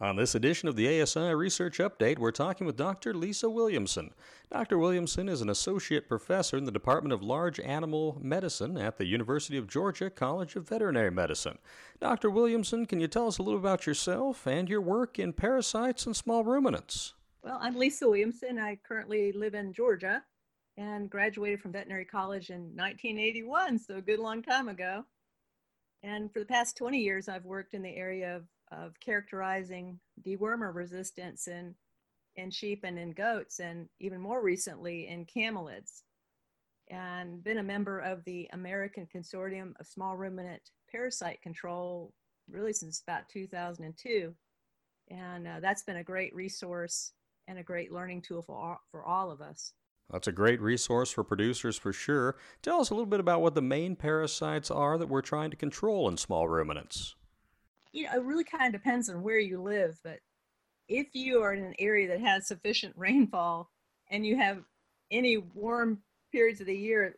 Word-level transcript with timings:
On 0.00 0.14
this 0.14 0.36
edition 0.36 0.68
of 0.68 0.76
the 0.76 1.02
ASI 1.02 1.34
Research 1.34 1.78
Update, 1.78 2.20
we're 2.20 2.30
talking 2.30 2.68
with 2.68 2.76
Dr. 2.76 3.12
Lisa 3.12 3.50
Williamson. 3.50 4.14
Dr. 4.48 4.78
Williamson 4.78 5.28
is 5.28 5.40
an 5.40 5.50
associate 5.50 6.08
professor 6.08 6.56
in 6.56 6.66
the 6.66 6.70
Department 6.70 7.12
of 7.12 7.20
Large 7.20 7.58
Animal 7.58 8.16
Medicine 8.22 8.76
at 8.76 8.96
the 8.96 9.06
University 9.06 9.58
of 9.58 9.66
Georgia 9.66 10.08
College 10.08 10.54
of 10.54 10.68
Veterinary 10.68 11.10
Medicine. 11.10 11.58
Dr. 11.98 12.30
Williamson, 12.30 12.86
can 12.86 13.00
you 13.00 13.08
tell 13.08 13.26
us 13.26 13.38
a 13.38 13.42
little 13.42 13.58
about 13.58 13.88
yourself 13.88 14.46
and 14.46 14.68
your 14.68 14.80
work 14.80 15.18
in 15.18 15.32
parasites 15.32 16.06
and 16.06 16.14
small 16.14 16.44
ruminants? 16.44 17.14
Well, 17.42 17.58
I'm 17.60 17.74
Lisa 17.74 18.06
Williamson. 18.06 18.56
I 18.56 18.78
currently 18.86 19.32
live 19.32 19.54
in 19.54 19.72
Georgia 19.72 20.22
and 20.76 21.10
graduated 21.10 21.60
from 21.60 21.72
veterinary 21.72 22.04
college 22.04 22.50
in 22.50 22.60
1981, 22.76 23.80
so 23.80 23.96
a 23.96 24.00
good 24.00 24.20
long 24.20 24.42
time 24.42 24.68
ago. 24.68 25.04
And 26.04 26.32
for 26.32 26.38
the 26.38 26.46
past 26.46 26.76
20 26.76 27.00
years, 27.00 27.28
I've 27.28 27.44
worked 27.44 27.74
in 27.74 27.82
the 27.82 27.96
area 27.96 28.36
of 28.36 28.44
of 28.72 28.98
characterizing 29.00 29.98
dewormer 30.26 30.74
resistance 30.74 31.48
in, 31.48 31.74
in 32.36 32.50
sheep 32.50 32.84
and 32.84 32.98
in 32.98 33.12
goats, 33.12 33.60
and 33.60 33.88
even 34.00 34.20
more 34.20 34.42
recently 34.42 35.08
in 35.08 35.26
camelids. 35.26 36.02
And 36.90 37.42
been 37.44 37.58
a 37.58 37.62
member 37.62 37.98
of 38.00 38.24
the 38.24 38.48
American 38.52 39.06
Consortium 39.14 39.72
of 39.78 39.86
Small 39.86 40.16
Ruminant 40.16 40.62
Parasite 40.90 41.42
Control 41.42 42.12
really 42.50 42.72
since 42.72 43.02
about 43.06 43.28
2002. 43.28 44.34
And 45.10 45.46
uh, 45.46 45.60
that's 45.60 45.82
been 45.82 45.96
a 45.96 46.04
great 46.04 46.34
resource 46.34 47.12
and 47.46 47.58
a 47.58 47.62
great 47.62 47.92
learning 47.92 48.22
tool 48.22 48.42
for 48.42 48.56
all, 48.56 48.80
for 48.90 49.04
all 49.04 49.30
of 49.30 49.40
us. 49.40 49.72
That's 50.10 50.28
a 50.28 50.32
great 50.32 50.60
resource 50.62 51.10
for 51.10 51.22
producers 51.22 51.76
for 51.76 51.92
sure. 51.92 52.36
Tell 52.62 52.80
us 52.80 52.88
a 52.88 52.94
little 52.94 53.06
bit 53.06 53.20
about 53.20 53.42
what 53.42 53.54
the 53.54 53.60
main 53.60 53.94
parasites 53.94 54.70
are 54.70 54.96
that 54.96 55.08
we're 55.08 55.20
trying 55.20 55.50
to 55.50 55.56
control 55.56 56.08
in 56.08 56.16
small 56.16 56.48
ruminants 56.48 57.14
you 57.92 58.04
know, 58.04 58.12
it 58.14 58.22
really 58.22 58.44
kind 58.44 58.74
of 58.74 58.80
depends 58.80 59.08
on 59.08 59.22
where 59.22 59.38
you 59.38 59.60
live, 59.62 59.98
but 60.02 60.20
if 60.88 61.08
you 61.12 61.42
are 61.42 61.52
in 61.52 61.64
an 61.64 61.74
area 61.78 62.08
that 62.08 62.20
has 62.20 62.46
sufficient 62.46 62.94
rainfall 62.96 63.70
and 64.10 64.26
you 64.26 64.36
have 64.36 64.62
any 65.10 65.36
warm 65.36 65.98
periods 66.32 66.60
of 66.60 66.66
the 66.66 66.76
year, 66.76 67.16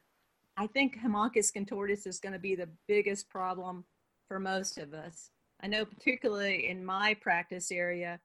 I 0.56 0.66
think 0.66 0.98
Haemonchus 0.98 1.52
contortus 1.52 2.06
is 2.06 2.20
going 2.20 2.32
to 2.32 2.38
be 2.38 2.54
the 2.54 2.68
biggest 2.86 3.28
problem 3.30 3.84
for 4.28 4.38
most 4.38 4.78
of 4.78 4.92
us. 4.92 5.30
I 5.62 5.66
know, 5.66 5.84
particularly 5.84 6.68
in 6.68 6.84
my 6.84 7.14
practice 7.20 7.70
area, 7.70 8.20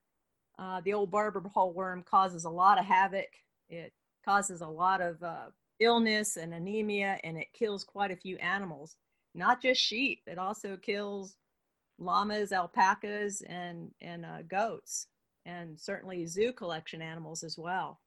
uh, 0.58 0.82
the 0.84 0.94
old 0.94 1.12
barber 1.12 1.42
pole 1.42 1.74
worm 1.74 2.04
causes 2.04 2.46
a 2.46 2.50
lot 2.50 2.80
of 2.80 2.86
havoc. 2.86 3.28
It 3.70 3.94
causes 4.24 4.62
a 4.62 4.68
lot 4.68 5.02
of 5.02 5.22
uh, 5.22 5.48
illness 5.80 6.38
and 6.38 6.54
anemia, 6.54 7.20
and 7.24 7.38
it 7.38 7.48
kills 7.54 7.84
quite 7.84 8.12
a 8.12 8.16
few 8.16 8.38
animals, 8.38 8.96
not 9.34 9.62
just 9.62 9.82
sheep. 9.82 10.22
It 10.28 10.38
also 10.38 10.78
kills 10.78 11.36
llamas, 11.98 12.52
alpacas, 12.52 13.42
and 13.42 13.92
and 14.02 14.26
uh, 14.26 14.42
goats, 14.48 15.08
and 15.46 15.80
certainly 15.80 16.26
zoo 16.26 16.54
collection 16.54 17.02
animals 17.02 17.44
as 17.44 17.58
well. 17.58 18.00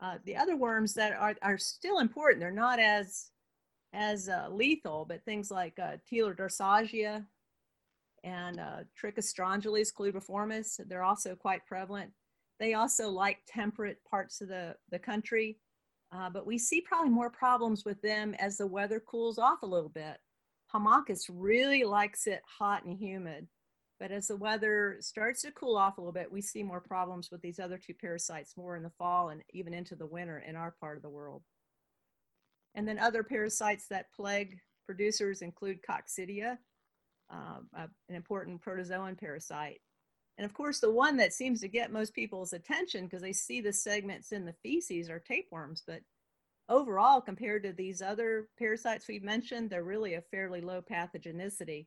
Uh, 0.00 0.18
the 0.24 0.36
other 0.36 0.56
worms 0.56 0.92
that 0.94 1.12
are, 1.14 1.34
are 1.40 1.58
still 1.58 2.00
important, 2.00 2.40
they're 2.40 2.50
not 2.50 2.78
as 2.78 3.30
as 3.92 4.28
uh, 4.28 4.48
lethal, 4.50 5.06
but 5.08 5.24
things 5.24 5.50
like 5.50 5.78
uh, 5.78 5.96
and 8.24 8.58
uh, 8.58 8.78
Trichostrongylus 9.00 9.92
colubriformis, 9.94 10.80
they're 10.88 11.04
also 11.04 11.34
quite 11.34 11.64
prevalent. 11.64 12.10
They 12.58 12.74
also 12.74 13.08
like 13.08 13.38
temperate 13.46 13.98
parts 14.08 14.40
of 14.40 14.48
the, 14.48 14.74
the 14.90 14.98
country, 14.98 15.58
uh, 16.12 16.28
but 16.30 16.46
we 16.46 16.58
see 16.58 16.80
probably 16.80 17.10
more 17.10 17.30
problems 17.30 17.84
with 17.84 18.00
them 18.02 18.34
as 18.34 18.56
the 18.56 18.66
weather 18.66 19.00
cools 19.00 19.38
off 19.38 19.62
a 19.62 19.66
little 19.66 19.90
bit. 19.90 20.18
Haemonchus 20.72 21.30
really 21.32 21.84
likes 21.84 22.26
it 22.26 22.42
hot 22.58 22.84
and 22.84 22.96
humid. 22.96 23.48
But 23.98 24.12
as 24.12 24.28
the 24.28 24.36
weather 24.36 24.98
starts 25.00 25.42
to 25.42 25.50
cool 25.52 25.76
off 25.76 25.96
a 25.96 26.00
little 26.00 26.12
bit, 26.12 26.30
we 26.30 26.42
see 26.42 26.62
more 26.62 26.80
problems 26.80 27.30
with 27.30 27.40
these 27.40 27.58
other 27.58 27.78
two 27.78 27.94
parasites 27.94 28.56
more 28.56 28.76
in 28.76 28.82
the 28.82 28.90
fall 28.90 29.30
and 29.30 29.42
even 29.54 29.72
into 29.72 29.96
the 29.96 30.06
winter 30.06 30.44
in 30.46 30.54
our 30.54 30.74
part 30.78 30.96
of 30.96 31.02
the 31.02 31.08
world. 31.08 31.42
And 32.74 32.86
then 32.86 32.98
other 32.98 33.22
parasites 33.22 33.88
that 33.88 34.12
plague 34.14 34.58
producers 34.84 35.40
include 35.40 35.80
coccidia, 35.82 36.58
uh, 37.32 37.60
an 37.74 38.14
important 38.14 38.62
protozoan 38.62 39.18
parasite. 39.18 39.80
And 40.36 40.44
of 40.44 40.52
course, 40.52 40.80
the 40.80 40.90
one 40.90 41.16
that 41.16 41.32
seems 41.32 41.62
to 41.62 41.68
get 41.68 41.90
most 41.90 42.14
people's 42.14 42.52
attention 42.52 43.04
because 43.04 43.22
they 43.22 43.32
see 43.32 43.62
the 43.62 43.72
segments 43.72 44.32
in 44.32 44.44
the 44.44 44.54
feces 44.62 45.08
are 45.08 45.18
tapeworms, 45.18 45.82
but 45.86 46.00
overall, 46.68 47.20
compared 47.20 47.62
to 47.64 47.72
these 47.72 48.02
other 48.02 48.48
parasites 48.58 49.08
we've 49.08 49.22
mentioned, 49.22 49.70
they're 49.70 49.84
really 49.84 50.14
a 50.14 50.20
fairly 50.20 50.60
low 50.60 50.82
pathogenicity. 50.82 51.86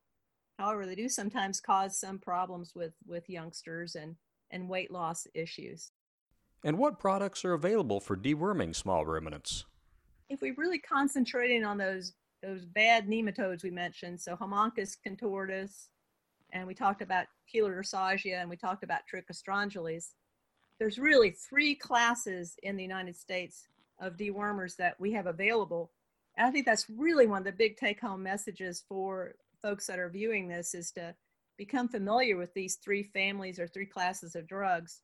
However, 0.58 0.86
they 0.86 0.96
do 0.96 1.10
sometimes 1.10 1.62
cause 1.62 2.00
some 2.00 2.20
problems 2.20 2.74
with, 2.76 2.94
with 3.06 3.30
youngsters 3.30 3.96
and, 3.96 4.16
and 4.52 4.68
weight 4.68 4.92
loss 4.92 5.28
issues. 5.34 5.92
And 6.64 6.78
what 6.78 7.00
products 7.00 7.46
are 7.46 7.54
available 7.54 8.02
for 8.02 8.18
deworming 8.18 8.76
small 8.76 9.06
ruminants? 9.06 9.66
If 10.30 10.42
we're 10.42 10.56
really 10.56 10.80
concentrating 10.80 11.64
on 11.64 11.78
those 11.78 12.14
those 12.42 12.64
bad 12.64 13.06
nematodes 13.06 13.64
we 13.64 13.70
mentioned, 13.70 14.22
so 14.22 14.34
Haemonchus 14.34 14.96
contortus, 15.06 15.90
and 16.54 16.66
we 16.66 16.74
talked 16.74 17.02
about 17.02 17.26
Teladorsagia, 17.54 18.40
and 18.40 18.50
we 18.50 18.56
talked 18.56 18.84
about 18.84 19.02
Trichostrongylus, 19.14 20.14
there's 20.80 20.98
really 20.98 21.32
three 21.32 21.76
classes 21.76 22.56
in 22.64 22.78
the 22.78 22.84
United 22.84 23.18
States 23.18 23.68
of 24.00 24.18
dewormers 24.18 24.76
that 24.78 25.00
we 25.00 25.12
have 25.14 25.28
available. 25.28 25.92
And 26.38 26.48
I 26.48 26.52
think 26.52 26.66
that's 26.66 26.90
really 26.90 27.28
one 27.28 27.40
of 27.40 27.46
the 27.46 27.52
big 27.52 27.78
take 27.78 28.00
home 28.00 28.24
messages 28.24 28.84
for 28.88 29.36
folks 29.62 29.88
that 29.88 30.00
are 30.00 30.10
viewing 30.10 30.48
this 30.48 30.74
is 30.74 30.92
to 30.92 31.16
become 31.58 31.90
familiar 31.90 32.38
with 32.38 32.54
these 32.54 32.76
three 32.76 33.04
families 33.04 33.60
or 33.60 33.68
three 33.68 33.86
classes 33.86 34.36
of 34.36 34.48
drugs. 34.48 35.02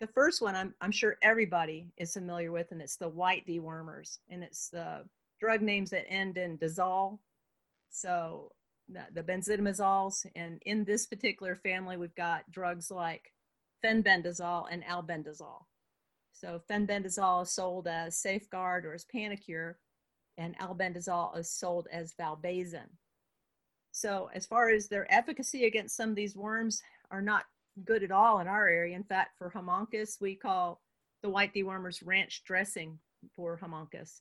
The 0.00 0.08
first 0.08 0.42
one 0.42 0.54
I'm, 0.54 0.74
I'm 0.80 0.90
sure 0.90 1.16
everybody 1.22 1.92
is 1.96 2.12
familiar 2.12 2.52
with, 2.52 2.72
and 2.72 2.82
it's 2.82 2.96
the 2.96 3.08
white 3.08 3.46
dewormers, 3.46 4.18
and 4.28 4.42
it's 4.42 4.68
the 4.68 5.04
drug 5.40 5.62
names 5.62 5.90
that 5.90 6.10
end 6.10 6.36
in 6.36 6.58
dazole. 6.58 7.18
So 7.90 8.52
the, 8.88 9.04
the 9.14 10.30
and 10.34 10.62
in 10.66 10.84
this 10.84 11.06
particular 11.06 11.56
family, 11.56 11.96
we've 11.96 12.14
got 12.14 12.50
drugs 12.50 12.90
like 12.90 13.32
fenbendazole 13.84 14.66
and 14.70 14.84
albendazole. 14.84 15.64
So 16.38 16.60
fenbendazole 16.68 17.44
is 17.44 17.50
sold 17.50 17.88
as 17.88 18.18
Safeguard 18.18 18.84
or 18.84 18.92
as 18.92 19.06
Panacur, 19.06 19.76
and 20.36 20.56
albendazole 20.58 21.38
is 21.38 21.50
sold 21.50 21.88
as 21.90 22.14
Valbazen. 22.14 22.88
So 23.92 24.28
as 24.34 24.44
far 24.44 24.68
as 24.68 24.88
their 24.88 25.10
efficacy 25.10 25.64
against 25.64 25.96
some 25.96 26.10
of 26.10 26.16
these 26.16 26.36
worms 26.36 26.82
are 27.10 27.22
not 27.22 27.44
good 27.86 28.02
at 28.02 28.10
all 28.10 28.40
in 28.40 28.48
our 28.48 28.68
area. 28.68 28.94
In 28.94 29.04
fact, 29.04 29.38
for 29.38 29.50
Haemonchus, 29.50 30.20
we 30.20 30.34
call 30.34 30.82
the 31.22 31.30
white 31.30 31.54
dewormers 31.54 32.02
ranch 32.04 32.42
dressing 32.44 32.98
for 33.34 33.58
Haemonchus. 33.58 34.20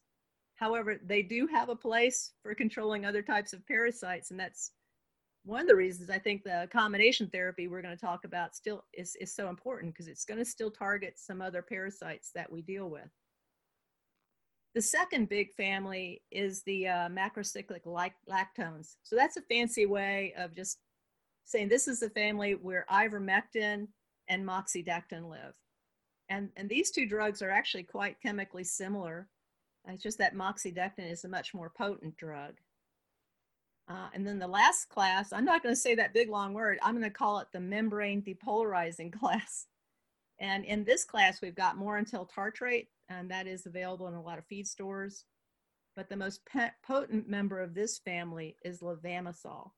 However, 0.55 0.97
they 1.05 1.21
do 1.21 1.47
have 1.47 1.67
a 1.67 1.75
place 1.75 2.31
for 2.41 2.55
controlling 2.55 3.05
other 3.05 3.21
types 3.21 3.51
of 3.51 3.67
parasites, 3.67 4.31
and 4.31 4.39
that's 4.39 4.71
one 5.45 5.61
of 5.61 5.67
the 5.67 5.75
reasons 5.75 6.09
I 6.09 6.17
think 6.17 6.43
the 6.43 6.67
combination 6.71 7.27
therapy 7.27 7.67
we're 7.67 7.81
going 7.81 7.95
to 7.95 8.01
talk 8.01 8.25
about 8.25 8.55
still 8.55 8.83
is, 8.93 9.15
is 9.17 9.33
so 9.33 9.47
important 9.47 9.93
because 9.93 10.07
it's 10.07 10.25
going 10.25 10.39
to 10.39 10.45
still 10.45 10.71
target 10.71 11.13
some 11.17 11.41
other 11.41 11.61
parasites 11.61 12.31
that 12.33 12.51
we 12.51 12.61
deal 12.61 12.89
with. 12.89 13.09
The 14.73 14.81
second 14.81 15.29
big 15.29 15.53
family 15.53 16.23
is 16.31 16.63
the 16.63 16.87
uh, 16.87 17.09
macrocyclic 17.09 17.83
lactones. 18.29 18.95
So 19.03 19.15
that's 19.15 19.37
a 19.37 19.41
fancy 19.43 19.85
way 19.85 20.33
of 20.37 20.55
just 20.55 20.79
saying 21.45 21.69
this 21.69 21.87
is 21.87 21.99
the 21.99 22.09
family 22.09 22.55
where 22.55 22.85
ivermectin 22.91 23.87
and 24.27 24.45
moxidectin 24.45 25.29
live. 25.29 25.53
And, 26.27 26.49
and 26.57 26.67
these 26.67 26.89
two 26.89 27.07
drugs 27.07 27.41
are 27.41 27.51
actually 27.51 27.83
quite 27.83 28.19
chemically 28.19 28.63
similar. 28.63 29.29
It's 29.87 30.01
just 30.01 30.17
that 30.17 30.35
moxidectin 30.35 31.09
is 31.09 31.23
a 31.23 31.29
much 31.29 31.53
more 31.53 31.71
potent 31.77 32.17
drug. 32.17 32.55
Uh, 33.87 34.07
and 34.13 34.25
then 34.25 34.39
the 34.39 34.47
last 34.47 34.89
class, 34.89 35.31
I'm 35.31 35.45
not 35.45 35.61
going 35.61 35.75
to 35.75 35.79
say 35.79 35.93
that 35.95 36.13
big 36.13 36.29
long 36.29 36.53
word, 36.53 36.79
I'm 36.81 36.93
going 36.93 37.03
to 37.03 37.09
call 37.09 37.39
it 37.39 37.47
the 37.53 37.59
membrane 37.59 38.21
depolarizing 38.21 39.13
class. 39.19 39.67
And 40.39 40.65
in 40.65 40.83
this 40.83 41.05
class, 41.05 41.41
we've 41.41 41.55
got 41.55 41.77
Morantel 41.77 42.29
tartrate, 42.29 42.87
and 43.09 43.29
that 43.31 43.47
is 43.47 43.65
available 43.65 44.07
in 44.07 44.15
a 44.15 44.21
lot 44.21 44.37
of 44.37 44.45
feed 44.45 44.67
stores. 44.67 45.25
But 45.95 46.09
the 46.09 46.17
most 46.17 46.41
potent 46.85 47.29
member 47.29 47.61
of 47.61 47.73
this 47.73 47.99
family 47.99 48.57
is 48.65 48.81
levamisole. 48.81 49.71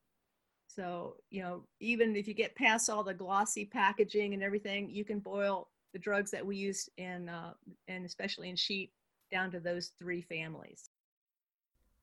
So, 0.66 1.16
you 1.30 1.42
know, 1.42 1.64
even 1.80 2.16
if 2.16 2.26
you 2.26 2.34
get 2.34 2.56
past 2.56 2.90
all 2.90 3.04
the 3.04 3.14
glossy 3.14 3.64
packaging 3.64 4.34
and 4.34 4.42
everything, 4.42 4.90
you 4.90 5.04
can 5.04 5.20
boil 5.20 5.68
the 5.92 5.98
drugs 5.98 6.30
that 6.32 6.44
we 6.44 6.56
use 6.56 6.88
in, 6.96 7.28
uh, 7.28 7.54
and 7.86 8.04
especially 8.04 8.50
in 8.50 8.56
sheep, 8.56 8.92
down 9.30 9.50
to 9.52 9.60
those 9.60 9.92
three 9.98 10.22
families. 10.22 10.90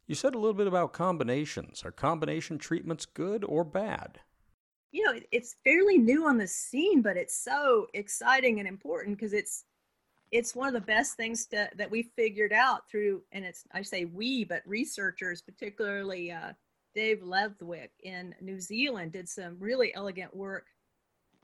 You 0.08 0.14
said 0.14 0.36
a 0.36 0.38
little 0.38 0.54
bit 0.54 0.68
about 0.68 0.94
combinations. 0.94 1.84
Are 1.84 1.92
combination 1.92 2.60
treatments 2.60 3.06
good 3.06 3.44
or 3.44 3.64
bad? 3.64 4.20
You 4.92 5.04
know, 5.04 5.20
it's 5.32 5.56
fairly 5.64 5.98
new 5.98 6.28
on 6.28 6.38
the 6.38 6.48
scene, 6.48 7.02
but 7.02 7.18
it's 7.18 7.44
so 7.44 7.88
exciting 7.94 8.60
and 8.60 8.68
important 8.68 9.18
because 9.18 9.34
it's 9.34 9.66
it's 10.32 10.56
one 10.56 10.68
of 10.68 10.74
the 10.74 10.82
best 10.82 11.16
things 11.16 11.46
to, 11.48 11.70
that 11.78 11.90
we 11.90 12.12
figured 12.16 12.52
out 12.52 12.90
through, 12.90 13.22
and 13.32 13.46
it's 13.46 13.64
I 13.72 13.82
say 13.82 14.06
we, 14.06 14.44
but 14.44 14.62
researchers, 14.66 15.42
particularly 15.42 16.32
uh, 16.32 16.54
Dave 16.94 17.22
Leathwick 17.22 17.90
in 18.04 18.36
New 18.42 18.60
Zealand, 18.60 19.12
did 19.12 19.28
some 19.28 19.58
really 19.60 19.94
elegant 19.96 20.36
work 20.36 20.68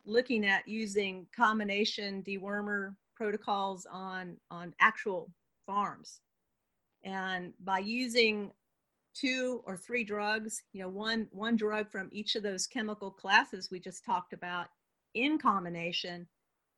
looking 0.06 0.46
at 0.46 0.68
using 0.68 1.26
combination 1.36 2.24
dewormer 2.24 2.96
protocols 3.16 3.88
on 3.92 4.38
on 4.52 4.74
actual 4.80 5.32
farms 5.66 6.22
and 7.04 7.54
by 7.64 7.80
using 7.80 8.52
two 9.14 9.62
or 9.66 9.76
three 9.76 10.04
drugs 10.04 10.64
you 10.72 10.82
know 10.82 10.90
one 10.90 11.28
one 11.32 11.56
drug 11.56 11.90
from 11.90 12.10
each 12.12 12.36
of 12.36 12.44
those 12.44 12.68
chemical 12.68 13.12
classes 13.12 13.70
we 13.70 13.80
just 13.80 14.06
talked 14.06 14.34
about 14.34 14.68
in 15.16 15.38
combination 15.38 16.28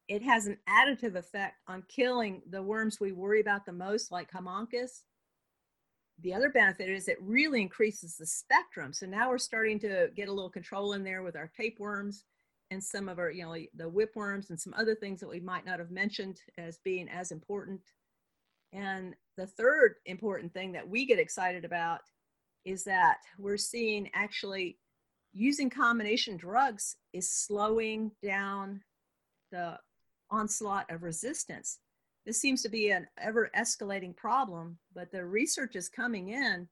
it 0.07 0.21
has 0.21 0.47
an 0.47 0.57
additive 0.67 1.15
effect 1.15 1.55
on 1.67 1.83
killing 1.87 2.41
the 2.49 2.61
worms 2.61 2.99
we 2.99 3.11
worry 3.11 3.39
about 3.39 3.65
the 3.65 3.71
most 3.71 4.11
like 4.11 4.31
Haemonchus 4.31 5.03
the 6.21 6.33
other 6.33 6.49
benefit 6.49 6.89
is 6.89 7.07
it 7.07 7.17
really 7.21 7.61
increases 7.61 8.15
the 8.15 8.25
spectrum. 8.25 8.93
So 8.93 9.05
now 9.05 9.29
we're 9.29 9.37
starting 9.37 9.79
to 9.79 10.09
get 10.15 10.29
a 10.29 10.33
little 10.33 10.49
control 10.49 10.93
in 10.93 11.03
there 11.03 11.23
with 11.23 11.35
our 11.35 11.51
tapeworms 11.55 12.25
and 12.71 12.83
some 12.83 13.09
of 13.09 13.19
our, 13.19 13.31
you 13.31 13.43
know, 13.43 13.55
the 13.75 13.89
whipworms 13.89 14.49
and 14.49 14.59
some 14.59 14.73
other 14.77 14.95
things 14.95 15.19
that 15.19 15.29
we 15.29 15.39
might 15.39 15.65
not 15.65 15.79
have 15.79 15.91
mentioned 15.91 16.39
as 16.57 16.79
being 16.83 17.09
as 17.09 17.31
important. 17.31 17.81
And 18.73 19.15
the 19.37 19.47
third 19.47 19.95
important 20.05 20.53
thing 20.53 20.71
that 20.73 20.87
we 20.87 21.05
get 21.05 21.19
excited 21.19 21.63
about 21.63 22.01
is 22.65 22.83
that 22.85 23.17
we're 23.37 23.57
seeing 23.57 24.09
actually 24.13 24.77
using 25.31 25.69
combination 25.69 26.37
drugs 26.37 26.95
is 27.13 27.29
slowing 27.29 28.11
down 28.23 28.81
the 29.51 29.77
onslaught 30.31 30.89
of 30.89 31.03
resistance. 31.03 31.79
This 32.25 32.39
seems 32.39 32.61
to 32.63 32.69
be 32.69 32.89
an 32.91 33.07
ever 33.21 33.51
escalating 33.55 34.15
problem, 34.15 34.77
but 34.95 35.11
the 35.11 35.25
research 35.25 35.75
is 35.75 35.89
coming 35.89 36.29
in 36.29 36.67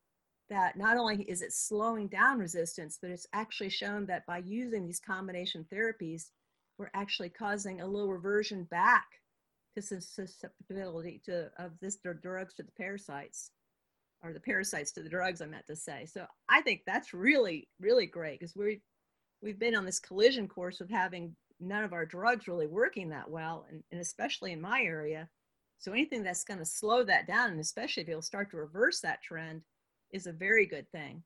that 0.49 0.77
not 0.77 0.97
only 0.97 1.23
is 1.23 1.41
it 1.41 1.53
slowing 1.53 2.07
down 2.07 2.39
resistance, 2.39 2.97
but 3.01 3.11
it's 3.11 3.27
actually 3.33 3.69
shown 3.69 4.05
that 4.07 4.25
by 4.25 4.39
using 4.39 4.85
these 4.85 4.99
combination 4.99 5.65
therapies, 5.71 6.29
we're 6.77 6.91
actually 6.93 7.29
causing 7.29 7.81
a 7.81 7.85
little 7.87 8.09
reversion 8.09 8.63
back 8.65 9.05
to 9.75 9.81
susceptibility 9.81 11.21
to 11.25 11.49
of 11.57 11.71
this 11.81 11.97
drugs 12.21 12.53
to 12.55 12.63
the 12.63 12.71
parasites 12.77 13.51
or 14.23 14.33
the 14.33 14.39
parasites 14.39 14.91
to 14.91 15.01
the 15.01 15.09
drugs 15.09 15.41
I 15.41 15.45
meant 15.45 15.67
to 15.67 15.75
say. 15.75 16.05
So 16.05 16.25
I 16.49 16.61
think 16.61 16.81
that's 16.85 17.13
really, 17.13 17.67
really 17.79 18.05
great 18.05 18.39
because 18.39 18.55
we 18.55 18.81
we've 19.41 19.59
been 19.59 19.75
on 19.75 19.85
this 19.85 19.99
collision 19.99 20.47
course 20.47 20.81
of 20.81 20.89
having 20.89 21.35
none 21.59 21.83
of 21.83 21.93
our 21.93 22.05
drugs 22.05 22.47
really 22.47 22.67
working 22.67 23.09
that 23.09 23.29
well, 23.29 23.65
and, 23.69 23.83
and 23.91 24.01
especially 24.01 24.51
in 24.51 24.61
my 24.61 24.81
area, 24.81 25.27
so 25.77 25.91
anything 25.91 26.21
that's 26.21 26.43
going 26.43 26.59
to 26.59 26.65
slow 26.65 27.03
that 27.03 27.25
down, 27.25 27.49
and 27.51 27.59
especially 27.59 28.03
if 28.03 28.09
it'll 28.09 28.21
start 28.21 28.51
to 28.51 28.57
reverse 28.57 28.99
that 28.99 29.21
trend, 29.23 29.61
is 30.11 30.27
a 30.27 30.31
very 30.31 30.65
good 30.65 30.89
thing. 30.91 31.23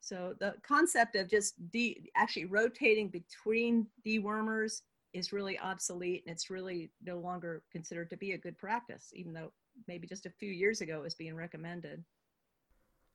So 0.00 0.34
the 0.38 0.54
concept 0.66 1.16
of 1.16 1.30
just 1.30 1.54
de- 1.70 2.10
actually 2.14 2.44
rotating 2.44 3.08
between 3.08 3.86
dewormers 4.06 4.82
is 5.12 5.32
really 5.32 5.58
obsolete 5.58 6.24
and 6.26 6.32
it's 6.32 6.50
really 6.50 6.90
no 7.02 7.18
longer 7.18 7.62
considered 7.70 8.10
to 8.10 8.16
be 8.16 8.32
a 8.32 8.38
good 8.38 8.58
practice, 8.58 9.10
even 9.14 9.32
though 9.32 9.52
maybe 9.88 10.06
just 10.06 10.26
a 10.26 10.30
few 10.30 10.50
years 10.50 10.80
ago 10.80 10.98
it 10.98 11.02
was 11.02 11.14
being 11.14 11.34
recommended. 11.34 12.04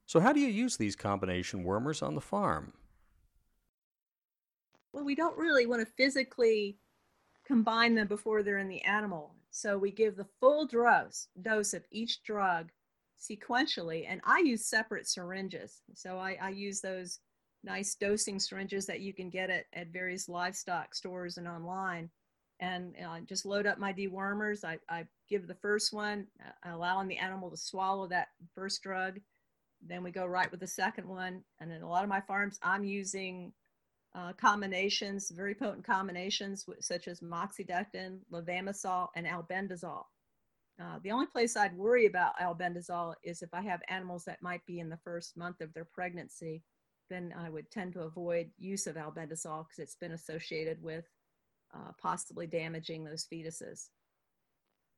So 0.06 0.20
how 0.20 0.34
do 0.34 0.40
you 0.40 0.50
use 0.50 0.78
these 0.78 0.96
combination 0.96 1.64
wormers 1.64 2.02
on 2.02 2.16
the 2.16 2.22
farm? 2.22 2.74
Well, 4.94 5.06
we 5.06 5.16
don't 5.16 5.38
really 5.38 5.66
want 5.66 5.82
to 5.82 5.94
physically 5.94 6.78
combine 7.46 7.96
them 7.96 8.08
before 8.08 8.44
they're 8.44 8.58
in 8.58 8.68
the 8.68 8.82
animal. 8.84 9.36
So 9.52 9.78
we 9.78 9.92
give 9.92 10.16
the 10.16 10.28
full 10.40 10.66
dose, 10.66 11.28
dose 11.42 11.74
of 11.74 11.84
each 11.92 12.24
drug 12.24 12.72
sequentially, 13.20 14.06
and 14.08 14.22
I 14.26 14.40
use 14.40 14.66
separate 14.66 15.08
syringes. 15.08 15.82
So 15.94 16.18
I, 16.18 16.38
I 16.42 16.50
use 16.50 16.82
those 16.82 17.20
nice 17.63 17.96
dosing 17.96 18.40
syringes 18.40 18.86
that 18.88 19.02
you 19.02 19.13
can 19.13 19.30
get 19.30 19.50
at, 19.50 19.66
at 19.74 19.88
various 19.94 20.28
livestock 20.28 20.96
stores 20.96 21.38
and 21.38 21.48
online. 21.48 22.10
And 22.60 22.94
uh, 23.04 23.19
just 23.28 23.46
load 23.46 23.66
up 23.66 23.80
my 23.80 23.92
dewormers. 23.92 24.63
I, 24.63 24.78
I 24.88 25.06
give 25.28 25.48
the 25.48 25.56
first 25.56 25.94
one, 25.94 26.28
uh, 26.46 26.74
allowing 26.74 27.08
the 27.08 27.18
animal 27.18 27.50
to 27.50 27.58
swallow 27.58 28.08
that 28.08 28.28
first 28.54 28.84
drug. 28.84 29.19
Then 29.86 30.04
we 30.04 30.12
go 30.12 30.25
right 30.28 30.52
with 30.52 30.60
the 30.60 30.68
second 30.68 31.08
one. 31.08 31.44
And 31.60 31.72
in 31.72 31.81
a 31.81 31.90
lot 31.90 32.04
of 32.04 32.10
my 32.10 32.22
farms, 32.22 32.60
I'm 32.62 32.84
using 32.84 33.52
uh, 34.14 34.34
combinations, 34.34 35.31
very 35.31 35.56
potent 35.56 35.86
combinations 35.86 36.66
such 36.81 37.07
as 37.07 37.22
moxidectin, 37.22 38.19
levamisole, 38.31 39.07
and 39.16 39.25
albendazole. 39.25 40.04
Uh, 40.80 41.00
the 41.04 41.12
only 41.12 41.28
place 41.28 41.56
I'd 41.56 41.78
worry 41.78 42.06
about 42.06 42.38
albendazole 42.40 43.16
is 43.24 43.42
if 43.42 43.54
I 43.54 43.62
have 43.62 43.81
animals 43.88 44.25
that 44.25 44.42
might 44.42 44.66
be 44.66 44.80
in 44.80 44.90
the 44.90 45.00
first 45.04 45.38
month 45.38 45.62
of 45.62 45.74
their 45.74 45.86
pregnancy, 45.86 46.64
then 47.12 47.34
I 47.38 47.50
would 47.50 47.69
tend 47.69 47.94
to 47.94 48.02
avoid 48.02 48.50
use 48.58 48.88
of 48.88 48.96
albendazole 48.96 49.66
because 49.68 49.80
it's 49.80 49.96
been 49.96 50.13
associated 50.13 50.81
with 50.81 51.06
uh, 51.74 51.92
possibly 52.02 52.48
damaging 52.48 53.04
those 53.04 53.28
fetuses. 53.31 53.90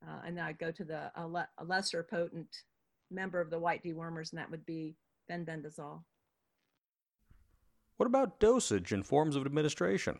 Uh, 0.05 0.21
and 0.25 0.37
then 0.37 0.45
I'd 0.45 0.59
go 0.59 0.71
to 0.71 0.83
the 0.83 1.11
a, 1.15 1.25
le- 1.25 1.49
a 1.57 1.63
lesser 1.63 2.03
potent 2.03 2.63
member 3.09 3.41
of 3.41 3.49
the 3.49 3.59
white 3.59 3.83
dewormers, 3.83 4.31
and 4.31 4.39
that 4.39 4.51
would 4.51 4.65
be 4.65 4.95
fenbendazole. 5.29 6.03
What 7.97 8.07
about 8.07 8.39
dosage 8.39 8.91
and 8.91 9.05
forms 9.05 9.35
of 9.35 9.45
administration? 9.45 10.19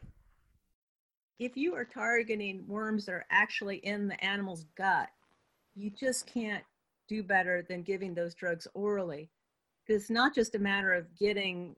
If 1.39 1.57
you 1.57 1.75
are 1.75 1.85
targeting 1.85 2.63
worms 2.67 3.05
that 3.05 3.13
are 3.13 3.25
actually 3.29 3.77
in 3.77 4.07
the 4.07 4.23
animal's 4.23 4.65
gut, 4.77 5.09
you 5.75 5.91
just 5.91 6.25
can't 6.27 6.63
do 7.07 7.23
better 7.23 7.65
than 7.67 7.81
giving 7.83 8.13
those 8.13 8.33
drugs 8.35 8.67
orally. 8.73 9.29
Because 9.85 10.03
it's 10.03 10.11
not 10.11 10.33
just 10.33 10.55
a 10.55 10.59
matter 10.59 10.93
of 10.93 11.13
getting 11.17 11.75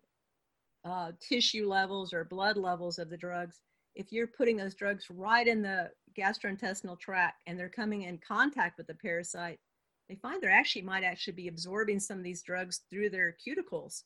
uh, 0.85 1.11
tissue 1.19 1.67
levels 1.67 2.13
or 2.13 2.23
blood 2.23 2.57
levels 2.57 2.99
of 2.99 3.09
the 3.09 3.17
drugs. 3.17 3.61
If 3.95 4.11
you're 4.11 4.27
putting 4.27 4.57
those 4.57 4.75
drugs 4.75 5.05
right 5.09 5.47
in 5.47 5.61
the 5.61 5.89
gastrointestinal 6.17 6.99
tract 6.99 7.41
and 7.47 7.59
they're 7.59 7.69
coming 7.69 8.03
in 8.03 8.19
contact 8.19 8.77
with 8.77 8.87
the 8.87 8.93
parasite, 8.93 9.59
they 10.07 10.15
find 10.15 10.41
they 10.41 10.47
actually 10.47 10.83
might 10.83 11.03
actually 11.03 11.33
be 11.33 11.47
absorbing 11.47 11.99
some 11.99 12.17
of 12.17 12.23
these 12.23 12.43
drugs 12.43 12.81
through 12.89 13.09
their 13.09 13.35
cuticles. 13.45 14.03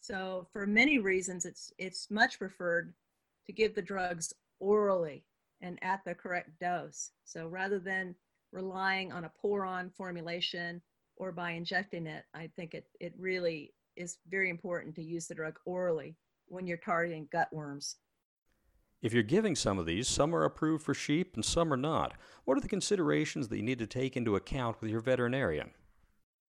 So 0.00 0.46
for 0.52 0.66
many 0.66 0.98
reasons, 0.98 1.44
it's 1.44 1.72
it's 1.78 2.10
much 2.10 2.38
preferred 2.38 2.94
to 3.46 3.52
give 3.52 3.74
the 3.74 3.82
drugs 3.82 4.32
orally 4.60 5.24
and 5.60 5.78
at 5.82 6.00
the 6.04 6.14
correct 6.14 6.50
dose. 6.60 7.10
So 7.24 7.48
rather 7.48 7.78
than 7.78 8.14
relying 8.52 9.12
on 9.12 9.24
a 9.24 9.32
pour-on 9.40 9.90
formulation 9.90 10.80
or 11.16 11.32
by 11.32 11.52
injecting 11.52 12.06
it, 12.06 12.24
I 12.34 12.48
think 12.56 12.74
it, 12.74 12.86
it 13.00 13.14
really 13.18 13.72
is 13.96 14.18
very 14.28 14.50
important 14.50 14.94
to 14.96 15.02
use 15.02 15.26
the 15.26 15.34
drug 15.34 15.58
orally 15.64 16.16
when 16.46 16.66
you're 16.66 16.76
targeting 16.76 17.28
gut 17.32 17.48
worms. 17.52 17.96
If 19.02 19.12
you're 19.12 19.22
giving 19.22 19.54
some 19.54 19.78
of 19.78 19.86
these, 19.86 20.08
some 20.08 20.34
are 20.34 20.44
approved 20.44 20.84
for 20.84 20.94
sheep 20.94 21.34
and 21.34 21.44
some 21.44 21.72
are 21.72 21.76
not. 21.76 22.14
What 22.44 22.56
are 22.56 22.62
the 22.62 22.68
considerations 22.68 23.48
that 23.48 23.56
you 23.56 23.62
need 23.62 23.78
to 23.78 23.86
take 23.86 24.16
into 24.16 24.36
account 24.36 24.80
with 24.80 24.90
your 24.90 25.00
veterinarian? 25.00 25.70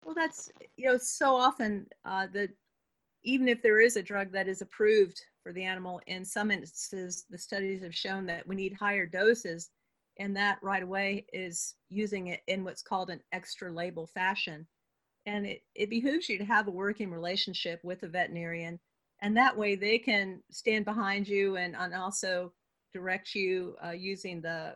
Well, 0.04 0.14
that's, 0.14 0.50
you 0.76 0.86
know, 0.86 0.98
so 0.98 1.36
often 1.36 1.86
uh, 2.04 2.26
the 2.32 2.48
even 3.24 3.48
if 3.48 3.62
there 3.62 3.80
is 3.80 3.96
a 3.96 4.02
drug 4.02 4.32
that 4.32 4.48
is 4.48 4.62
approved 4.62 5.20
for 5.42 5.52
the 5.52 5.62
animal, 5.62 6.00
in 6.06 6.24
some 6.24 6.50
instances, 6.50 7.24
the 7.30 7.38
studies 7.38 7.82
have 7.82 7.94
shown 7.94 8.26
that 8.26 8.46
we 8.46 8.56
need 8.56 8.72
higher 8.72 9.06
doses, 9.06 9.70
and 10.18 10.36
that 10.36 10.58
right 10.62 10.82
away 10.82 11.24
is 11.32 11.74
using 11.88 12.28
it 12.28 12.40
in 12.48 12.64
what's 12.64 12.82
called 12.82 13.10
an 13.10 13.20
extra 13.32 13.72
label 13.72 14.06
fashion. 14.06 14.66
And 15.26 15.46
it, 15.46 15.62
it 15.74 15.90
behooves 15.90 16.28
you 16.28 16.38
to 16.38 16.44
have 16.44 16.66
a 16.66 16.72
working 16.72 17.10
relationship 17.10 17.80
with 17.84 18.02
a 18.02 18.08
veterinarian, 18.08 18.80
and 19.20 19.36
that 19.36 19.56
way 19.56 19.76
they 19.76 19.98
can 19.98 20.42
stand 20.50 20.84
behind 20.84 21.28
you 21.28 21.56
and, 21.56 21.76
and 21.76 21.94
also 21.94 22.52
direct 22.92 23.34
you 23.34 23.76
uh, 23.84 23.90
using 23.90 24.40
the, 24.40 24.74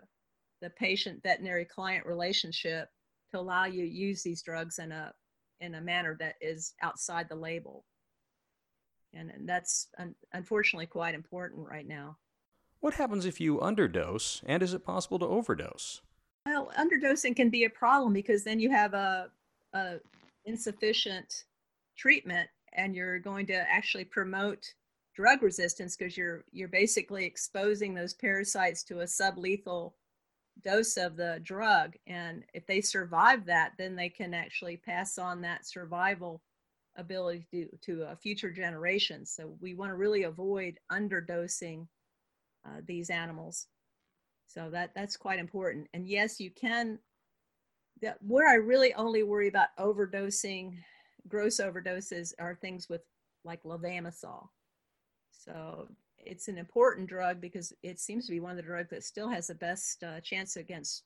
the 0.63 0.71
patient 0.71 1.23
veterinary 1.23 1.65
client 1.65 2.07
relationship 2.07 2.89
to 3.33 3.41
allow 3.41 3.65
you 3.65 3.83
to 3.83 3.91
use 3.91 4.23
these 4.23 4.43
drugs 4.43 4.79
in 4.79 4.93
a, 4.93 5.13
in 5.61 5.75
a 5.75 5.81
manner 5.81 6.17
that 6.21 6.37
is 6.41 6.75
outside 6.83 7.29
the 7.29 7.35
label 7.35 7.85
and, 9.17 9.31
and 9.31 9.49
that's 9.49 9.89
un- 9.99 10.15
unfortunately 10.33 10.87
quite 10.87 11.15
important 11.15 11.67
right 11.69 11.87
now. 11.87 12.17
What 12.81 12.95
happens 12.95 13.25
if 13.25 13.41
you 13.41 13.59
underdose, 13.59 14.43
and 14.47 14.63
is 14.63 14.75
it 14.75 14.85
possible 14.85 15.19
to 15.19 15.27
overdose? 15.27 16.03
Well, 16.45 16.71
underdosing 16.79 17.35
can 17.35 17.51
be 17.51 17.65
a 17.65 17.71
problem 17.71 18.13
because 18.13 18.45
then 18.45 18.61
you 18.61 18.71
have 18.71 18.95
a, 18.95 19.31
a 19.73 19.97
insufficient 20.47 21.45
treatment, 21.97 22.49
and 22.73 22.95
you're 22.95 23.19
going 23.19 23.47
to 23.47 23.55
actually 23.55 24.05
promote 24.05 24.65
drug 25.15 25.43
resistance 25.43 25.97
because 25.97 26.17
you're 26.17 26.45
you're 26.53 26.69
basically 26.69 27.25
exposing 27.25 27.95
those 27.95 28.15
parasites 28.15 28.83
to 28.85 29.01
a 29.01 29.05
sublethal 29.05 29.93
dose 30.63 30.97
of 30.97 31.17
the 31.17 31.41
drug 31.43 31.95
and 32.07 32.43
if 32.55 32.67
they 32.67 32.81
survive 32.81 33.45
that 33.47 33.73
then 33.79 33.95
they 33.97 34.09
can 34.09 34.35
actually 34.35 34.77
pass 34.77 35.19
on 35.19 35.41
that 35.41 35.67
survival 35.67 36.43
ability 36.97 37.47
to, 37.51 37.69
to 37.83 38.05
uh, 38.05 38.17
future 38.17 38.51
generations. 38.51 39.31
So 39.31 39.57
we 39.61 39.75
want 39.75 39.91
to 39.91 39.97
really 39.97 40.25
avoid 40.25 40.79
underdosing 40.91 41.87
uh, 42.67 42.81
these 42.87 43.11
animals. 43.11 43.69
So 44.47 44.71
that 44.71 44.93
that's 44.95 45.17
quite 45.17 45.39
important. 45.39 45.89
And 45.95 46.09
yes, 46.09 46.41
you 46.41 46.51
can. 46.51 46.99
Where 48.21 48.49
I 48.49 48.55
really 48.55 48.95
only 48.95 49.23
worry 49.23 49.49
about 49.49 49.77
overdosing, 49.79 50.77
gross 51.29 51.61
overdoses, 51.61 52.33
are 52.39 52.55
things 52.55 52.89
with 52.89 53.03
like 53.45 53.63
levamisole. 53.63 54.49
So 55.31 55.89
it's 56.19 56.49
an 56.49 56.59
important 56.59 57.09
drug 57.09 57.41
because 57.41 57.73
it 57.83 58.01
seems 58.01 58.27
to 58.27 58.33
be 58.33 58.41
one 58.41 58.51
of 58.53 58.57
the 58.57 58.63
drugs 58.63 58.91
that 58.91 59.05
still 59.05 59.29
has 59.29 59.47
the 59.47 59.55
best 59.55 60.03
uh, 60.03 60.21
chance 60.21 60.57
against 60.57 61.05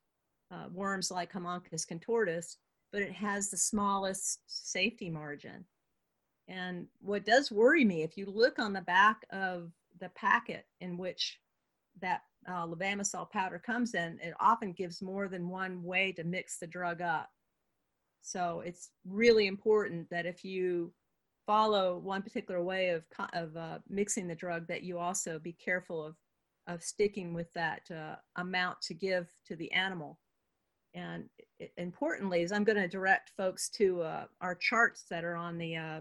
uh, 0.51 0.65
worms 0.73 1.11
like 1.11 1.33
Haemonchus 1.33 1.87
contortus, 1.87 2.57
but 2.93 3.03
it 3.03 3.13
has 3.13 3.51
the 3.51 3.57
smallest 3.57 4.41
safety 4.47 5.11
margin. 5.11 5.65
And 6.49 6.87
what 7.01 7.25
does 7.25 7.53
worry 7.53 7.85
me, 7.85 8.03
if 8.03 8.17
you 8.17 8.27
look 8.27 8.59
on 8.59 8.73
the 8.73 8.81
back 8.81 9.25
of 9.31 9.71
the 10.01 10.09
packet 10.11 10.67
in 10.81 10.97
which 10.97 11.39
that 12.01 12.23
uh, 12.49 12.67
levamisole 12.67 13.31
powder 13.31 13.59
comes 13.59 13.95
in, 13.95 14.19
it 14.23 14.35
often 14.41 14.73
gives 14.73 15.03
more 15.03 15.29
than 15.29 15.49
one 15.49 15.83
way 15.83 16.13
to 16.13 16.25
mix 16.25 16.59
the 16.59 16.67
drug 16.67 17.01
up. 17.01 17.29
So 18.23 18.63
it's 18.65 18.91
really 19.07 19.47
important 19.47 20.09
that 20.11 20.27
if 20.27 20.45
you 20.45 20.93
follow 21.47 21.99
one 21.99 22.23
particular 22.23 22.63
way 22.63 22.91
of, 22.91 23.05
of 23.33 23.57
uh, 23.57 23.79
mixing 23.89 24.27
the 24.27 24.35
drug, 24.35 24.67
that 24.69 24.83
you 24.83 24.99
also 24.99 25.39
be 25.39 25.53
careful 25.53 26.05
of, 26.05 26.17
of 26.67 26.83
sticking 26.83 27.33
with 27.35 27.53
that 27.55 27.83
uh, 27.91 28.17
amount 28.37 28.81
to 28.83 28.95
give 28.95 29.29
to 29.47 29.57
the 29.57 29.71
animal. 29.73 30.19
And 30.95 31.25
importantly, 31.77 32.43
is 32.43 32.53
I'm 32.53 32.65
going 32.65 32.79
to 32.79 32.89
direct 32.89 33.31
folks 33.37 33.69
to 33.71 34.03
uh, 34.03 34.25
our 34.41 34.55
charts 34.55 35.05
that 35.11 35.25
are 35.25 35.37
on 35.37 35.57
the 35.57 35.77
uh, 35.77 36.01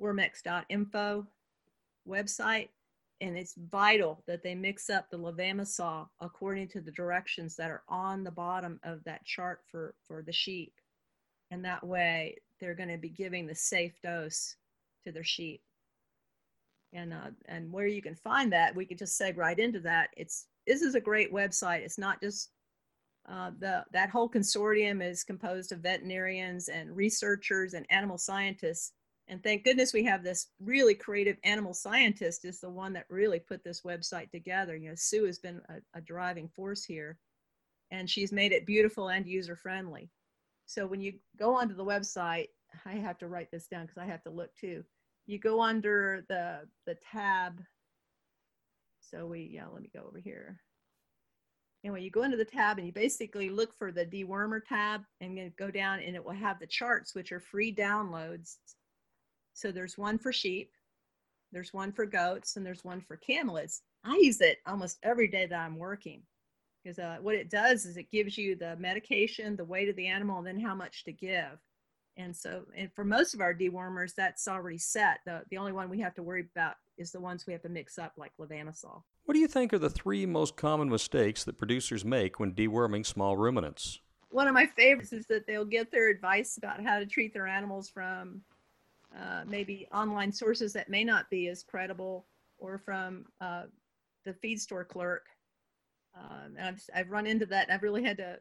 wormx.info 0.00 1.26
website 2.08 2.68
and 3.20 3.36
it's 3.36 3.54
vital 3.70 4.22
that 4.26 4.42
they 4.42 4.54
mix 4.54 4.90
up 4.90 5.10
the 5.10 5.18
levamisole 5.18 6.06
according 6.20 6.68
to 6.68 6.80
the 6.80 6.90
directions 6.92 7.56
that 7.56 7.70
are 7.70 7.82
on 7.88 8.22
the 8.22 8.30
bottom 8.30 8.78
of 8.84 9.02
that 9.04 9.24
chart 9.24 9.60
for 9.70 9.94
for 10.06 10.22
the 10.22 10.32
sheep. 10.32 10.72
And 11.50 11.64
that 11.64 11.86
way 11.86 12.36
they're 12.60 12.74
going 12.74 12.90
to 12.90 12.98
be 12.98 13.08
giving 13.08 13.46
the 13.46 13.54
safe 13.54 13.94
dose 14.02 14.56
to 15.04 15.12
their 15.12 15.24
sheep. 15.24 15.62
And 16.92 17.12
uh, 17.12 17.30
and 17.46 17.72
where 17.72 17.86
you 17.86 18.02
can 18.02 18.16
find 18.16 18.52
that 18.52 18.74
we 18.74 18.84
could 18.84 18.98
just 18.98 19.20
seg 19.20 19.36
right 19.36 19.58
into 19.58 19.80
that. 19.80 20.10
It's 20.16 20.46
this 20.66 20.82
is 20.82 20.94
a 20.94 21.00
great 21.00 21.32
website. 21.32 21.80
It's 21.80 21.98
not 21.98 22.20
just 22.20 22.50
uh, 23.28 23.50
the 23.58 23.84
that 23.92 24.10
whole 24.10 24.28
consortium 24.28 25.02
is 25.02 25.24
composed 25.24 25.72
of 25.72 25.80
veterinarians 25.80 26.68
and 26.68 26.94
researchers 26.94 27.74
and 27.74 27.86
animal 27.90 28.18
scientists 28.18 28.92
and 29.28 29.42
thank 29.42 29.64
goodness 29.64 29.92
we 29.92 30.04
have 30.04 30.22
this 30.22 30.48
really 30.60 30.94
creative 30.94 31.36
animal 31.42 31.74
scientist 31.74 32.44
is 32.44 32.60
the 32.60 32.70
one 32.70 32.92
that 32.92 33.06
really 33.08 33.40
put 33.40 33.64
this 33.64 33.82
website 33.82 34.30
together. 34.30 34.76
You 34.76 34.90
know 34.90 34.94
sue 34.94 35.24
has 35.24 35.38
been 35.38 35.60
a, 35.68 35.98
a 35.98 36.00
driving 36.00 36.48
force 36.48 36.84
here 36.84 37.18
and 37.90 38.08
she's 38.08 38.32
made 38.32 38.52
it 38.52 38.66
beautiful 38.66 39.08
and 39.08 39.26
user 39.26 39.56
friendly 39.56 40.10
so 40.66 40.86
when 40.86 41.00
you 41.00 41.14
go 41.38 41.54
onto 41.54 41.74
the 41.74 41.84
website 41.84 42.48
i 42.84 42.92
have 42.92 43.18
to 43.18 43.28
write 43.28 43.50
this 43.50 43.68
down 43.68 43.86
because 43.86 43.98
i 43.98 44.04
have 44.04 44.22
to 44.22 44.30
look 44.30 44.54
too. 44.54 44.84
You 45.26 45.38
go 45.38 45.60
under 45.60 46.24
the 46.28 46.60
the 46.86 46.96
tab. 47.12 47.60
So 49.00 49.26
we 49.26 49.50
yeah 49.52 49.66
let 49.72 49.82
me 49.82 49.90
go 49.94 50.04
over 50.06 50.18
here. 50.18 50.60
Anyway 51.84 52.02
you 52.02 52.10
go 52.10 52.22
into 52.22 52.36
the 52.36 52.44
tab 52.44 52.78
and 52.78 52.86
you 52.86 52.92
basically 52.92 53.48
look 53.48 53.76
for 53.78 53.92
the 53.92 54.04
dewormer 54.04 54.60
tab 54.64 55.02
and 55.20 55.54
go 55.56 55.70
down 55.70 56.00
and 56.00 56.16
it 56.16 56.24
will 56.24 56.32
have 56.32 56.58
the 56.58 56.66
charts 56.66 57.14
which 57.14 57.32
are 57.32 57.40
free 57.40 57.74
downloads 57.74 58.56
so 59.56 59.72
there's 59.72 59.96
one 59.96 60.18
for 60.18 60.32
sheep, 60.32 60.70
there's 61.50 61.72
one 61.72 61.90
for 61.90 62.04
goats, 62.04 62.56
and 62.56 62.66
there's 62.66 62.84
one 62.84 63.00
for 63.00 63.16
camelids. 63.16 63.80
I 64.04 64.18
use 64.20 64.42
it 64.42 64.58
almost 64.66 64.98
every 65.02 65.28
day 65.28 65.46
that 65.46 65.58
I'm 65.58 65.78
working 65.78 66.22
because 66.84 66.98
uh, 66.98 67.16
what 67.22 67.34
it 67.34 67.50
does 67.50 67.86
is 67.86 67.96
it 67.96 68.10
gives 68.10 68.36
you 68.36 68.54
the 68.54 68.76
medication, 68.76 69.56
the 69.56 69.64
weight 69.64 69.88
of 69.88 69.96
the 69.96 70.08
animal, 70.08 70.38
and 70.38 70.46
then 70.46 70.60
how 70.60 70.74
much 70.74 71.04
to 71.04 71.12
give. 71.12 71.58
And 72.18 72.36
so, 72.36 72.64
and 72.76 72.92
for 72.92 73.02
most 73.02 73.32
of 73.32 73.40
our 73.40 73.54
dewormers, 73.54 74.14
that's 74.14 74.46
already 74.46 74.78
set. 74.78 75.20
The, 75.24 75.42
the 75.50 75.56
only 75.56 75.72
one 75.72 75.88
we 75.88 76.00
have 76.00 76.14
to 76.16 76.22
worry 76.22 76.44
about 76.54 76.74
is 76.98 77.10
the 77.10 77.20
ones 77.20 77.46
we 77.46 77.54
have 77.54 77.62
to 77.62 77.68
mix 77.70 77.98
up, 77.98 78.12
like 78.18 78.32
levamisole. 78.38 79.02
What 79.24 79.34
do 79.34 79.40
you 79.40 79.48
think 79.48 79.72
are 79.72 79.78
the 79.78 79.90
three 79.90 80.26
most 80.26 80.56
common 80.56 80.90
mistakes 80.90 81.44
that 81.44 81.58
producers 81.58 82.04
make 82.04 82.38
when 82.38 82.52
deworming 82.52 83.06
small 83.06 83.38
ruminants? 83.38 84.00
One 84.28 84.48
of 84.48 84.54
my 84.54 84.66
favorites 84.66 85.14
is 85.14 85.26
that 85.26 85.46
they'll 85.46 85.64
get 85.64 85.90
their 85.90 86.10
advice 86.10 86.58
about 86.58 86.84
how 86.84 86.98
to 86.98 87.06
treat 87.06 87.32
their 87.32 87.46
animals 87.46 87.88
from 87.88 88.42
uh, 89.18 89.42
maybe 89.46 89.88
online 89.92 90.32
sources 90.32 90.72
that 90.72 90.88
may 90.88 91.04
not 91.04 91.28
be 91.30 91.48
as 91.48 91.62
credible 91.62 92.26
or 92.58 92.78
from 92.78 93.24
uh, 93.40 93.64
the 94.24 94.34
feed 94.34 94.60
store 94.60 94.84
clerk. 94.84 95.26
Um, 96.18 96.54
and 96.58 96.68
I've, 96.68 96.82
I've 96.94 97.10
run 97.10 97.26
into 97.26 97.46
that. 97.46 97.70
I've 97.70 97.82
really 97.82 98.02
had 98.02 98.16
to, 98.18 98.38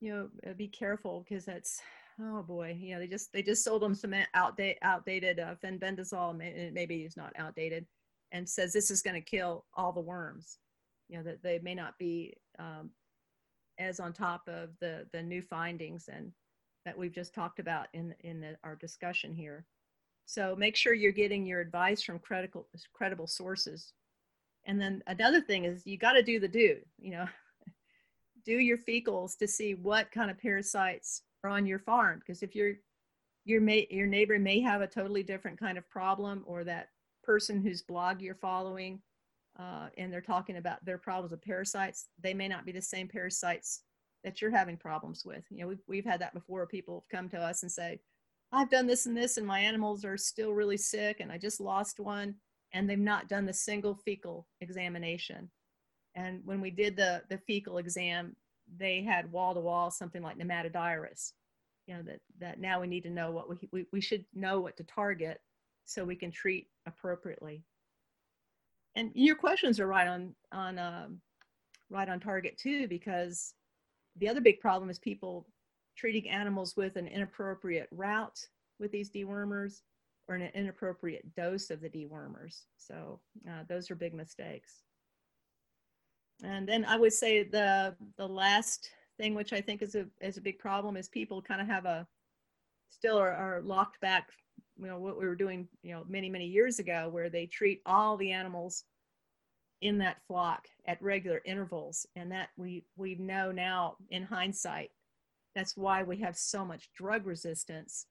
you 0.00 0.12
know, 0.12 0.28
uh, 0.50 0.54
be 0.54 0.68
careful 0.68 1.24
because 1.26 1.44
that's, 1.44 1.80
oh 2.20 2.42
boy, 2.42 2.76
you 2.78 2.94
know, 2.94 3.00
they 3.00 3.06
just, 3.06 3.32
they 3.32 3.42
just 3.42 3.64
sold 3.64 3.82
them 3.82 3.94
some 3.94 4.14
outdated, 4.34 4.78
outdated 4.82 5.40
uh, 5.40 5.54
fenbendazole, 5.64 6.72
maybe 6.72 7.02
it's 7.02 7.16
not 7.16 7.32
outdated, 7.36 7.86
and 8.32 8.48
says 8.48 8.72
this 8.72 8.90
is 8.90 9.02
going 9.02 9.14
to 9.14 9.20
kill 9.20 9.64
all 9.74 9.92
the 9.92 10.00
worms. 10.00 10.58
You 11.08 11.18
know, 11.18 11.24
that 11.24 11.42
they 11.42 11.58
may 11.58 11.74
not 11.74 11.98
be 11.98 12.34
um, 12.58 12.90
as 13.78 14.00
on 14.00 14.12
top 14.12 14.42
of 14.46 14.70
the, 14.80 15.06
the 15.12 15.22
new 15.22 15.42
findings 15.42 16.08
and 16.08 16.32
that 16.84 16.96
we've 16.96 17.14
just 17.14 17.34
talked 17.34 17.58
about 17.58 17.88
in, 17.92 18.14
in 18.20 18.40
the, 18.40 18.56
our 18.64 18.76
discussion 18.76 19.34
here. 19.34 19.66
So 20.26 20.54
make 20.56 20.76
sure 20.76 20.94
you're 20.94 21.12
getting 21.12 21.44
your 21.44 21.60
advice 21.60 22.02
from 22.02 22.18
credible, 22.18 22.66
credible 22.92 23.26
sources. 23.26 23.92
And 24.64 24.80
then 24.80 25.02
another 25.06 25.40
thing 25.40 25.64
is 25.64 25.86
you 25.86 25.98
got 25.98 26.12
to 26.12 26.22
do 26.22 26.38
the 26.38 26.48
do, 26.48 26.76
you 26.98 27.10
know, 27.12 27.26
do 28.44 28.52
your 28.52 28.78
fecals 28.78 29.36
to 29.38 29.48
see 29.48 29.74
what 29.74 30.10
kind 30.10 30.30
of 30.30 30.38
parasites 30.38 31.22
are 31.44 31.50
on 31.50 31.66
your 31.66 31.78
farm. 31.78 32.20
Because 32.20 32.42
if 32.42 32.54
your 32.54 32.74
your 33.44 33.60
may, 33.60 33.88
your 33.90 34.06
neighbor 34.06 34.38
may 34.38 34.60
have 34.60 34.82
a 34.82 34.86
totally 34.86 35.24
different 35.24 35.58
kind 35.58 35.76
of 35.76 35.88
problem, 35.90 36.44
or 36.46 36.62
that 36.62 36.90
person 37.24 37.60
whose 37.60 37.82
blog 37.82 38.20
you're 38.20 38.36
following, 38.36 39.00
uh, 39.58 39.88
and 39.98 40.12
they're 40.12 40.20
talking 40.20 40.58
about 40.58 40.84
their 40.84 40.98
problems 40.98 41.32
with 41.32 41.42
parasites, 41.42 42.06
they 42.20 42.34
may 42.34 42.46
not 42.46 42.64
be 42.64 42.70
the 42.70 42.80
same 42.80 43.08
parasites 43.08 43.82
that 44.24 44.40
you're 44.40 44.50
having 44.50 44.76
problems 44.76 45.24
with. 45.24 45.44
You 45.50 45.62
know, 45.62 45.68
we've, 45.68 45.82
we've 45.88 46.04
had 46.04 46.20
that 46.20 46.34
before. 46.34 46.66
People 46.66 47.04
have 47.10 47.18
come 47.18 47.28
to 47.30 47.38
us 47.38 47.62
and 47.62 47.72
say, 47.72 48.00
I've 48.52 48.70
done 48.70 48.86
this 48.86 49.06
and 49.06 49.16
this, 49.16 49.38
and 49.38 49.46
my 49.46 49.60
animals 49.60 50.04
are 50.04 50.18
still 50.18 50.52
really 50.52 50.76
sick, 50.76 51.20
and 51.20 51.32
I 51.32 51.38
just 51.38 51.60
lost 51.60 51.98
one, 51.98 52.34
and 52.74 52.88
they've 52.88 52.98
not 52.98 53.28
done 53.28 53.46
the 53.46 53.52
single 53.52 53.94
fecal 54.04 54.46
examination. 54.60 55.50
And 56.14 56.42
when 56.44 56.60
we 56.60 56.70
did 56.70 56.96
the, 56.96 57.22
the 57.30 57.38
fecal 57.38 57.78
exam, 57.78 58.36
they 58.76 59.02
had 59.02 59.32
wall 59.32 59.54
to 59.54 59.60
wall 59.60 59.90
something 59.90 60.22
like 60.22 60.38
nematodirus. 60.38 61.32
You 61.86 61.96
know, 61.96 62.02
that, 62.02 62.20
that 62.38 62.60
now 62.60 62.80
we 62.80 62.86
need 62.86 63.02
to 63.04 63.10
know 63.10 63.30
what 63.30 63.48
we, 63.48 63.56
we, 63.72 63.86
we 63.92 64.00
should 64.00 64.24
know 64.34 64.60
what 64.60 64.76
to 64.76 64.84
target 64.84 65.40
so 65.84 66.04
we 66.04 66.14
can 66.14 66.30
treat 66.30 66.68
appropriately. 66.86 67.64
And 68.94 69.10
your 69.14 69.36
questions 69.36 69.80
are 69.80 69.86
right 69.86 70.06
on, 70.06 70.34
on, 70.52 70.78
um, 70.78 71.20
right 71.90 72.08
on 72.08 72.20
target 72.20 72.58
too, 72.58 72.86
because 72.86 73.54
the 74.16 74.28
other 74.28 74.40
big 74.40 74.60
problem 74.60 74.90
is 74.90 74.98
people 74.98 75.46
treating 75.96 76.28
animals 76.28 76.76
with 76.76 76.96
an 76.96 77.06
inappropriate 77.06 77.88
route 77.90 78.38
with 78.78 78.90
these 78.90 79.10
dewormers 79.10 79.82
or 80.28 80.34
an 80.36 80.50
inappropriate 80.54 81.34
dose 81.34 81.70
of 81.70 81.80
the 81.80 81.88
dewormers. 81.88 82.62
So 82.76 83.20
uh, 83.48 83.64
those 83.68 83.90
are 83.90 83.94
big 83.94 84.14
mistakes. 84.14 84.82
And 86.42 86.68
then 86.68 86.84
I 86.84 86.96
would 86.96 87.12
say 87.12 87.44
the 87.44 87.94
the 88.16 88.26
last 88.26 88.90
thing, 89.18 89.34
which 89.34 89.52
I 89.52 89.60
think 89.60 89.82
is 89.82 89.94
a 89.94 90.06
is 90.20 90.36
a 90.36 90.42
big 90.42 90.58
problem, 90.58 90.96
is 90.96 91.08
people 91.08 91.40
kind 91.40 91.60
of 91.60 91.68
have 91.68 91.84
a 91.84 92.06
still 92.90 93.16
are, 93.16 93.32
are 93.32 93.62
locked 93.62 94.00
back. 94.00 94.30
You 94.76 94.86
know 94.86 94.98
what 94.98 95.18
we 95.18 95.26
were 95.26 95.36
doing, 95.36 95.68
you 95.82 95.92
know, 95.92 96.04
many 96.08 96.28
many 96.28 96.46
years 96.46 96.78
ago, 96.78 97.08
where 97.10 97.30
they 97.30 97.46
treat 97.46 97.80
all 97.86 98.16
the 98.16 98.32
animals 98.32 98.84
in 99.82 99.98
that 99.98 100.22
flock 100.26 100.66
at 100.86 101.02
regular 101.02 101.42
intervals, 101.44 102.06
and 102.16 102.32
that 102.32 102.48
we 102.56 102.84
we 102.96 103.14
know 103.16 103.52
now 103.52 103.96
in 104.10 104.22
hindsight 104.22 104.90
that's 105.54 105.76
why 105.76 106.02
we 106.02 106.16
have 106.18 106.36
so 106.36 106.64
much 106.64 106.90
drug 106.96 107.26
resistance 107.26 108.06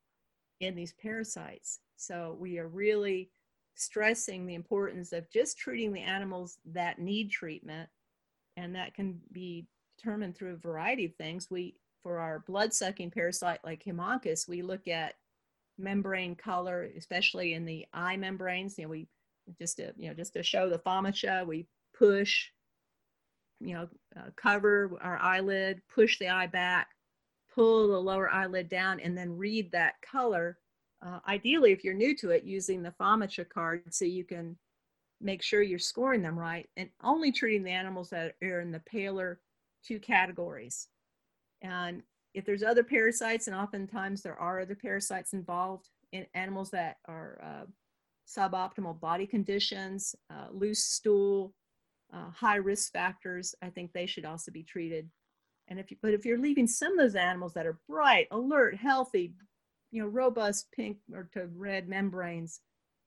in 0.59 0.75
these 0.75 0.93
parasites. 0.93 1.79
So 1.97 2.37
we 2.39 2.59
are 2.59 2.67
really 2.67 3.31
stressing 3.75 4.45
the 4.45 4.55
importance 4.55 5.11
of 5.11 5.31
just 5.31 5.57
treating 5.57 5.91
the 5.91 6.01
animals 6.01 6.57
that 6.65 6.99
need 6.99 7.31
treatment. 7.31 7.89
And 8.57 8.75
that 8.75 8.93
can 8.93 9.19
be 9.31 9.65
determined 9.97 10.35
through 10.35 10.53
a 10.53 10.57
variety 10.57 11.05
of 11.05 11.15
things. 11.15 11.49
We, 11.49 11.75
for 12.03 12.19
our 12.19 12.43
blood 12.47 12.73
sucking 12.73 13.11
parasite 13.11 13.59
like 13.63 13.83
Haemonchus, 13.83 14.47
we 14.47 14.61
look 14.61 14.87
at 14.87 15.15
membrane 15.77 16.35
color, 16.35 16.89
especially 16.97 17.53
in 17.53 17.65
the 17.65 17.85
eye 17.93 18.17
membranes. 18.17 18.77
You 18.77 18.85
know, 18.85 18.89
we 18.89 19.07
just 19.59 19.77
to, 19.77 19.93
you 19.97 20.09
know, 20.09 20.13
just 20.13 20.33
to 20.33 20.43
show 20.43 20.69
the 20.69 20.79
FAMACHA, 20.79 21.45
we 21.45 21.67
push, 21.97 22.47
you 23.59 23.73
know, 23.73 23.87
uh, 24.17 24.29
cover 24.35 24.91
our 25.01 25.17
eyelid, 25.19 25.81
push 25.93 26.19
the 26.19 26.29
eye 26.29 26.47
back, 26.47 26.89
pull 27.53 27.87
the 27.87 27.99
lower 27.99 28.29
eyelid 28.29 28.69
down 28.69 28.99
and 28.99 29.17
then 29.17 29.37
read 29.37 29.71
that 29.71 29.95
color. 30.01 30.57
Uh, 31.05 31.19
ideally, 31.27 31.71
if 31.71 31.83
you're 31.83 31.93
new 31.93 32.15
to 32.15 32.29
it, 32.29 32.43
using 32.43 32.81
the 32.81 32.93
FAMACHA 32.99 33.49
card 33.49 33.83
so 33.93 34.05
you 34.05 34.23
can 34.23 34.57
make 35.19 35.41
sure 35.41 35.61
you're 35.61 35.79
scoring 35.79 36.21
them 36.21 36.37
right 36.37 36.67
and 36.77 36.89
only 37.03 37.31
treating 37.31 37.63
the 37.63 37.71
animals 37.71 38.09
that 38.09 38.35
are 38.41 38.59
in 38.59 38.71
the 38.71 38.79
paler 38.79 39.39
two 39.83 39.99
categories. 39.99 40.87
And 41.61 42.01
if 42.33 42.45
there's 42.45 42.63
other 42.63 42.83
parasites, 42.83 43.47
and 43.47 43.55
oftentimes 43.55 44.21
there 44.21 44.39
are 44.39 44.61
other 44.61 44.75
parasites 44.75 45.33
involved 45.33 45.89
in 46.11 46.25
animals 46.33 46.71
that 46.71 46.97
are 47.07 47.39
uh, 47.43 47.65
suboptimal 48.37 48.99
body 48.99 49.27
conditions, 49.27 50.15
uh, 50.29 50.47
loose 50.51 50.83
stool, 50.83 51.53
uh, 52.13 52.29
high 52.31 52.57
risk 52.57 52.91
factors, 52.91 53.55
I 53.61 53.69
think 53.69 53.91
they 53.91 54.05
should 54.05 54.25
also 54.25 54.51
be 54.51 54.63
treated. 54.63 55.09
And 55.67 55.79
if 55.79 55.91
you, 55.91 55.97
but 56.01 56.13
if 56.13 56.25
you're 56.25 56.37
leaving 56.39 56.67
some 56.67 56.93
of 56.93 56.99
those 56.99 57.15
animals 57.15 57.53
that 57.53 57.65
are 57.65 57.79
bright, 57.87 58.27
alert, 58.31 58.75
healthy, 58.75 59.33
you 59.91 60.01
know, 60.01 60.07
robust 60.07 60.67
pink 60.71 60.97
or 61.13 61.29
to 61.33 61.47
red 61.55 61.87
membranes, 61.87 62.61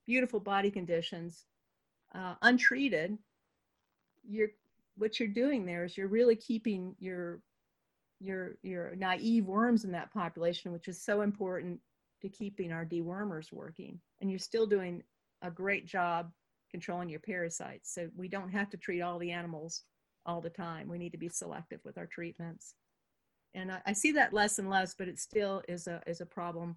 beautiful 0.07 0.41
body 0.41 0.71
conditions, 0.71 1.45
uh, 2.15 2.35
untreated, 2.43 3.19
you're 4.27 4.49
what 4.97 5.19
you're 5.19 5.29
doing 5.29 5.67
there 5.67 5.85
is 5.85 5.97
you're 5.99 6.09
really 6.09 6.37
keeping 6.37 6.95
your 6.99 7.41
your 8.21 8.57
your 8.63 8.95
naive 8.97 9.45
worms 9.47 9.85
in 9.85 9.93
that 9.93 10.13
population, 10.13 10.73
which 10.73 10.89
is 10.89 11.03
so 11.03 11.21
important 11.21 11.81
to 12.23 12.29
keeping 12.29 12.73
our 12.73 12.87
dewormers 12.87 13.53
working. 13.53 14.01
And 14.21 14.31
you're 14.31 14.39
still 14.39 14.67
doing 14.67 15.03
a 15.45 15.51
great 15.51 15.87
job 15.87 16.33
controlling 16.71 17.09
your 17.09 17.21
parasites. 17.21 17.95
So 17.95 18.09
we 18.17 18.27
don't 18.27 18.51
have 18.51 18.71
to 18.71 18.77
treat 18.77 19.01
all 19.01 19.19
the 19.19 19.31
animals 19.31 19.83
all 20.27 20.41
the 20.41 20.51
time. 20.51 20.89
We 20.89 20.99
need 20.99 21.13
to 21.13 21.19
be 21.19 21.29
selective 21.29 21.81
with 21.85 21.99
our 21.99 22.07
treatments. 22.07 22.75
And 23.55 23.71
I, 23.71 23.81
I 23.87 23.93
see 23.93 24.11
that 24.13 24.33
less 24.33 24.59
and 24.59 24.69
less, 24.69 24.95
but 24.95 25.07
it 25.07 25.21
still 25.21 25.63
is 25.69 25.87
a 25.87 26.03
is 26.07 26.21
a 26.21 26.27
problem 26.27 26.77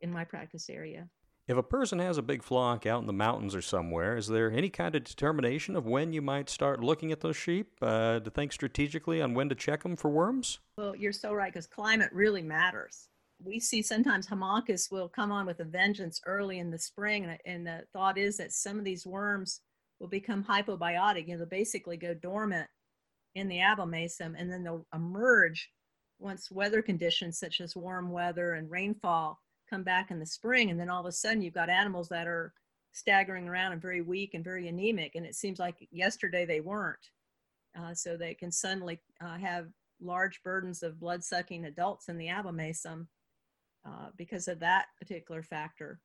in 0.00 0.12
my 0.12 0.24
practice 0.24 0.70
area. 0.70 1.08
If 1.48 1.56
a 1.56 1.62
person 1.62 1.98
has 1.98 2.18
a 2.18 2.22
big 2.22 2.44
flock 2.44 2.86
out 2.86 3.00
in 3.00 3.08
the 3.08 3.12
mountains 3.12 3.56
or 3.56 3.62
somewhere, 3.62 4.16
is 4.16 4.28
there 4.28 4.52
any 4.52 4.70
kind 4.70 4.94
of 4.94 5.02
determination 5.02 5.74
of 5.74 5.86
when 5.86 6.12
you 6.12 6.22
might 6.22 6.48
start 6.48 6.84
looking 6.84 7.10
at 7.10 7.20
those 7.20 7.36
sheep 7.36 7.72
uh, 7.82 8.20
to 8.20 8.30
think 8.30 8.52
strategically 8.52 9.20
on 9.20 9.34
when 9.34 9.48
to 9.48 9.56
check 9.56 9.82
them 9.82 9.96
for 9.96 10.08
worms? 10.08 10.60
Well, 10.78 10.94
you're 10.94 11.12
so 11.12 11.34
right 11.34 11.52
because 11.52 11.66
climate 11.66 12.10
really 12.12 12.42
matters. 12.42 13.08
We 13.44 13.58
see 13.58 13.82
sometimes 13.82 14.26
Haemonchus 14.26 14.90
will 14.90 15.08
come 15.08 15.32
on 15.32 15.46
with 15.46 15.60
a 15.60 15.64
vengeance 15.64 16.20
early 16.26 16.58
in 16.58 16.70
the 16.70 16.78
spring, 16.78 17.24
and, 17.24 17.38
and 17.44 17.66
the 17.66 17.84
thought 17.92 18.18
is 18.18 18.36
that 18.36 18.52
some 18.52 18.78
of 18.78 18.84
these 18.84 19.06
worms 19.06 19.60
will 19.98 20.08
become 20.08 20.44
hypobiotic. 20.44 21.26
You 21.26 21.32
know, 21.32 21.38
they'll 21.38 21.48
basically 21.48 21.96
go 21.96 22.14
dormant 22.14 22.68
in 23.34 23.48
the 23.48 23.58
abomasum, 23.58 24.34
and 24.38 24.50
then 24.50 24.62
they'll 24.62 24.86
emerge 24.94 25.70
once 26.22 26.50
weather 26.50 26.80
conditions 26.80 27.38
such 27.38 27.60
as 27.60 27.76
warm 27.76 28.10
weather 28.10 28.54
and 28.54 28.70
rainfall 28.70 29.40
come 29.68 29.82
back 29.82 30.10
in 30.10 30.18
the 30.18 30.26
spring 30.26 30.70
and 30.70 30.78
then 30.78 30.88
all 30.88 31.00
of 31.00 31.06
a 31.06 31.12
sudden 31.12 31.42
you've 31.42 31.54
got 31.54 31.68
animals 31.68 32.08
that 32.08 32.26
are 32.26 32.52
staggering 32.92 33.48
around 33.48 33.72
and 33.72 33.82
very 33.82 34.02
weak 34.02 34.34
and 34.34 34.44
very 34.44 34.68
anemic 34.68 35.14
and 35.14 35.26
it 35.26 35.34
seems 35.34 35.58
like 35.58 35.88
yesterday 35.90 36.44
they 36.44 36.60
weren't 36.60 37.10
uh, 37.78 37.94
so 37.94 38.16
they 38.16 38.34
can 38.34 38.52
suddenly 38.52 39.00
uh, 39.20 39.36
have 39.36 39.66
large 40.00 40.42
burdens 40.42 40.82
of 40.82 41.00
blood 41.00 41.24
sucking 41.24 41.64
adults 41.64 42.08
in 42.08 42.18
the 42.18 42.26
abomasum 42.26 43.06
uh, 43.86 44.08
because 44.16 44.48
of 44.48 44.60
that 44.60 44.86
particular 44.98 45.42
factor. 45.42 46.00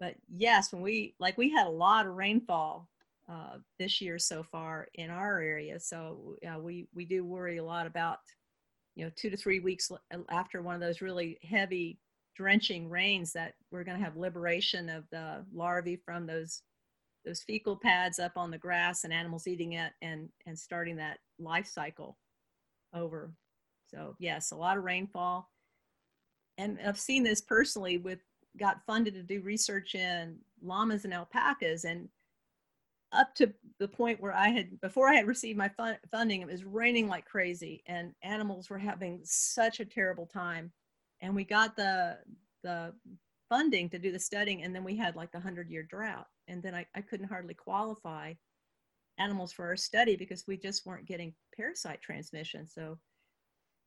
But 0.00 0.14
yes 0.28 0.72
when 0.72 0.82
we 0.82 1.14
like 1.18 1.36
we 1.36 1.50
had 1.50 1.66
a 1.66 1.70
lot 1.70 2.06
of 2.06 2.14
rainfall 2.14 2.88
uh, 3.28 3.58
this 3.78 4.00
year 4.00 4.18
so 4.18 4.42
far 4.42 4.88
in 4.94 5.10
our 5.10 5.40
area. 5.40 5.78
So 5.78 6.36
we 6.60 6.88
we 6.94 7.04
do 7.04 7.24
worry 7.24 7.58
a 7.58 7.64
lot 7.64 7.86
about 7.86 8.18
you 8.94 9.04
know 9.04 9.10
two 9.16 9.30
to 9.30 9.36
three 9.36 9.60
weeks 9.60 9.90
after 10.30 10.62
one 10.62 10.74
of 10.74 10.80
those 10.80 11.02
really 11.02 11.38
heavy 11.42 11.98
drenching 12.34 12.88
rains 12.88 13.32
that 13.32 13.54
we're 13.70 13.84
going 13.84 13.98
to 13.98 14.04
have 14.04 14.16
liberation 14.16 14.88
of 14.88 15.04
the 15.10 15.44
larvae 15.52 16.00
from 16.04 16.26
those 16.26 16.62
those 17.26 17.42
fecal 17.42 17.76
pads 17.76 18.18
up 18.18 18.32
on 18.36 18.50
the 18.50 18.56
grass 18.56 19.04
and 19.04 19.12
animals 19.12 19.46
eating 19.46 19.74
it 19.74 19.92
and 20.00 20.28
and 20.46 20.58
starting 20.58 20.96
that 20.96 21.18
life 21.38 21.66
cycle 21.66 22.16
over. 22.94 23.32
So 23.88 24.16
yes 24.18 24.52
a 24.52 24.56
lot 24.56 24.78
of 24.78 24.84
rainfall 24.84 25.50
and 26.58 26.78
i've 26.86 27.00
seen 27.00 27.22
this 27.22 27.40
personally 27.40 27.98
with 27.98 28.18
got 28.58 28.84
funded 28.86 29.14
to 29.14 29.22
do 29.22 29.40
research 29.40 29.94
in 29.94 30.36
llamas 30.62 31.04
and 31.04 31.14
alpacas 31.14 31.84
and 31.84 32.08
up 33.12 33.34
to 33.34 33.50
the 33.78 33.88
point 33.88 34.20
where 34.20 34.34
i 34.34 34.48
had 34.48 34.78
before 34.80 35.08
i 35.08 35.14
had 35.14 35.26
received 35.26 35.56
my 35.56 35.68
fun, 35.68 35.96
funding 36.10 36.42
it 36.42 36.48
was 36.48 36.64
raining 36.64 37.08
like 37.08 37.24
crazy 37.24 37.82
and 37.86 38.12
animals 38.22 38.68
were 38.68 38.78
having 38.78 39.20
such 39.24 39.80
a 39.80 39.84
terrible 39.84 40.26
time. 40.26 40.70
And 41.20 41.34
we 41.34 41.44
got 41.44 41.76
the 41.76 42.18
the 42.62 42.92
funding 43.48 43.88
to 43.88 43.98
do 43.98 44.12
the 44.12 44.18
studying 44.18 44.62
and 44.62 44.74
then 44.74 44.84
we 44.84 44.94
had 44.94 45.16
like 45.16 45.32
the 45.32 45.38
100 45.38 45.70
year 45.70 45.82
drought 45.82 46.26
and 46.48 46.62
then 46.62 46.74
I, 46.74 46.84
I 46.94 47.00
couldn't 47.00 47.28
hardly 47.28 47.54
qualify 47.54 48.34
animals 49.18 49.52
for 49.52 49.66
our 49.66 49.76
study 49.76 50.16
because 50.16 50.46
we 50.46 50.56
just 50.56 50.84
weren't 50.84 51.06
getting 51.06 51.34
parasite 51.56 52.02
transmission. 52.02 52.68
So 52.68 52.98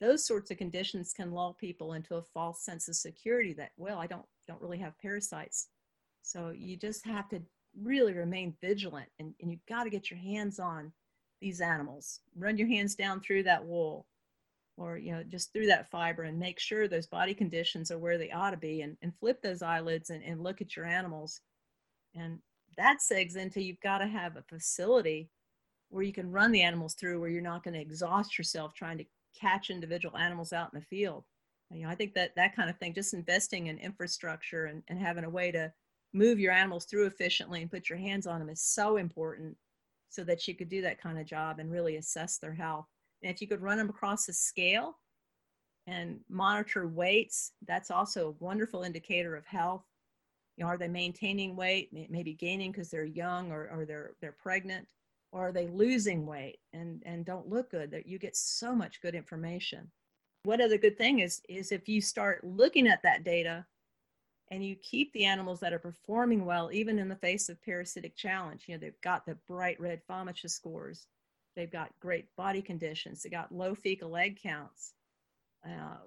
those 0.01 0.25
sorts 0.25 0.51
of 0.51 0.57
conditions 0.57 1.13
can 1.13 1.31
lull 1.31 1.53
people 1.53 1.93
into 1.93 2.15
a 2.15 2.21
false 2.21 2.65
sense 2.65 2.89
of 2.89 2.95
security 2.95 3.53
that 3.53 3.71
well 3.77 3.99
i 3.99 4.07
don't 4.07 4.25
don't 4.51 4.61
really 4.61 4.77
have 4.77 4.99
parasites. 4.99 5.67
So 6.23 6.51
you 6.55 6.77
just 6.77 7.05
have 7.05 7.29
to 7.29 7.41
really 7.81 8.13
remain 8.13 8.53
vigilant 8.61 9.07
and, 9.19 9.33
and 9.41 9.49
you've 9.49 9.65
got 9.67 9.85
to 9.85 9.89
get 9.89 10.11
your 10.11 10.19
hands 10.19 10.59
on 10.59 10.91
these 11.39 11.61
animals. 11.61 12.19
Run 12.35 12.57
your 12.57 12.67
hands 12.67 12.95
down 12.95 13.21
through 13.21 13.43
that 13.43 13.65
wool 13.65 14.05
or 14.77 14.97
you 14.97 15.11
know 15.11 15.23
just 15.23 15.51
through 15.51 15.67
that 15.67 15.89
fiber 15.91 16.23
and 16.23 16.39
make 16.39 16.59
sure 16.59 16.87
those 16.87 17.07
body 17.07 17.33
conditions 17.33 17.91
are 17.91 17.99
where 17.99 18.17
they 18.17 18.31
ought 18.31 18.51
to 18.51 18.57
be 18.57 18.81
and, 18.81 18.97
and 19.01 19.13
flip 19.19 19.41
those 19.41 19.61
eyelids 19.61 20.09
and, 20.09 20.23
and 20.23 20.43
look 20.43 20.61
at 20.61 20.75
your 20.75 20.85
animals. 20.85 21.41
And 22.15 22.39
that 22.77 22.97
segs 22.99 23.35
into 23.35 23.61
you've 23.61 23.79
got 23.81 23.99
to 23.99 24.07
have 24.07 24.37
a 24.37 24.43
facility 24.43 25.29
where 25.89 26.03
you 26.03 26.13
can 26.13 26.31
run 26.31 26.51
the 26.51 26.61
animals 26.61 26.93
through 26.93 27.19
where 27.19 27.29
you're 27.29 27.41
not 27.41 27.63
going 27.63 27.73
to 27.73 27.81
exhaust 27.81 28.37
yourself 28.37 28.73
trying 28.73 28.97
to 28.97 29.05
catch 29.39 29.69
individual 29.69 30.17
animals 30.17 30.53
out 30.53 30.73
in 30.73 30.79
the 30.79 30.85
field. 30.85 31.25
You 31.73 31.83
know 31.83 31.89
i 31.89 31.95
think 31.95 32.13
that 32.15 32.35
that 32.35 32.53
kind 32.53 32.69
of 32.69 32.77
thing 32.77 32.93
just 32.93 33.13
investing 33.13 33.67
in 33.67 33.77
infrastructure 33.77 34.65
and, 34.65 34.83
and 34.89 34.99
having 34.99 35.23
a 35.23 35.29
way 35.29 35.51
to 35.51 35.71
move 36.13 36.39
your 36.39 36.51
animals 36.51 36.85
through 36.85 37.05
efficiently 37.05 37.61
and 37.61 37.71
put 37.71 37.89
your 37.89 37.97
hands 37.97 38.27
on 38.27 38.39
them 38.39 38.49
is 38.49 38.61
so 38.61 38.97
important 38.97 39.55
so 40.09 40.23
that 40.25 40.47
you 40.47 40.55
could 40.55 40.69
do 40.69 40.81
that 40.81 41.01
kind 41.01 41.17
of 41.17 41.25
job 41.25 41.59
and 41.59 41.71
really 41.71 41.95
assess 41.95 42.37
their 42.37 42.53
health. 42.53 42.85
And 43.23 43.33
if 43.33 43.41
you 43.41 43.47
could 43.47 43.61
run 43.61 43.77
them 43.77 43.89
across 43.89 44.27
a 44.27 44.33
scale 44.33 44.97
and 45.87 46.19
monitor 46.29 46.87
weights, 46.87 47.53
that's 47.65 47.91
also 47.91 48.27
a 48.27 48.43
wonderful 48.43 48.83
indicator 48.83 49.35
of 49.35 49.45
health. 49.45 49.85
You 50.57 50.65
know, 50.65 50.69
are 50.69 50.77
they 50.77 50.89
maintaining 50.89 51.55
weight, 51.55 51.89
maybe 52.09 52.33
gaining 52.33 52.71
because 52.71 52.89
they're 52.89 53.05
young 53.05 53.51
or, 53.51 53.69
or 53.71 53.85
they're 53.85 54.11
they're 54.19 54.33
pregnant, 54.33 54.87
or 55.31 55.47
are 55.47 55.51
they 55.51 55.67
losing 55.67 56.25
weight 56.25 56.59
and 56.73 57.01
and 57.05 57.25
don't 57.25 57.49
look 57.49 57.71
good? 57.71 57.91
That 57.91 58.07
you 58.07 58.19
get 58.19 58.35
so 58.35 58.75
much 58.75 59.01
good 59.01 59.15
information. 59.15 59.91
What 60.43 60.61
other 60.61 60.77
good 60.77 60.97
thing 60.97 61.19
is 61.19 61.41
is 61.49 61.71
if 61.71 61.87
you 61.87 62.01
start 62.01 62.43
looking 62.43 62.87
at 62.87 63.03
that 63.03 63.23
data 63.23 63.65
and 64.49 64.65
you 64.65 64.75
keep 64.75 65.13
the 65.13 65.25
animals 65.25 65.61
that 65.61 65.71
are 65.71 65.79
performing 65.79 66.45
well, 66.45 66.71
even 66.73 66.99
in 66.99 67.07
the 67.07 67.15
face 67.15 67.47
of 67.47 67.61
parasitic 67.61 68.17
challenge. 68.17 68.65
You 68.67 68.75
know, 68.75 68.81
they've 68.81 69.01
got 69.01 69.25
the 69.25 69.35
bright 69.47 69.79
red 69.79 70.01
FAMACHA 70.09 70.49
scores 70.49 71.07
They've 71.55 71.71
got 71.71 71.91
great 71.99 72.33
body 72.35 72.61
conditions. 72.61 73.21
They 73.21 73.29
got 73.29 73.51
low 73.51 73.75
fecal 73.75 74.15
egg 74.15 74.39
counts 74.41 74.93
uh, 75.65 75.97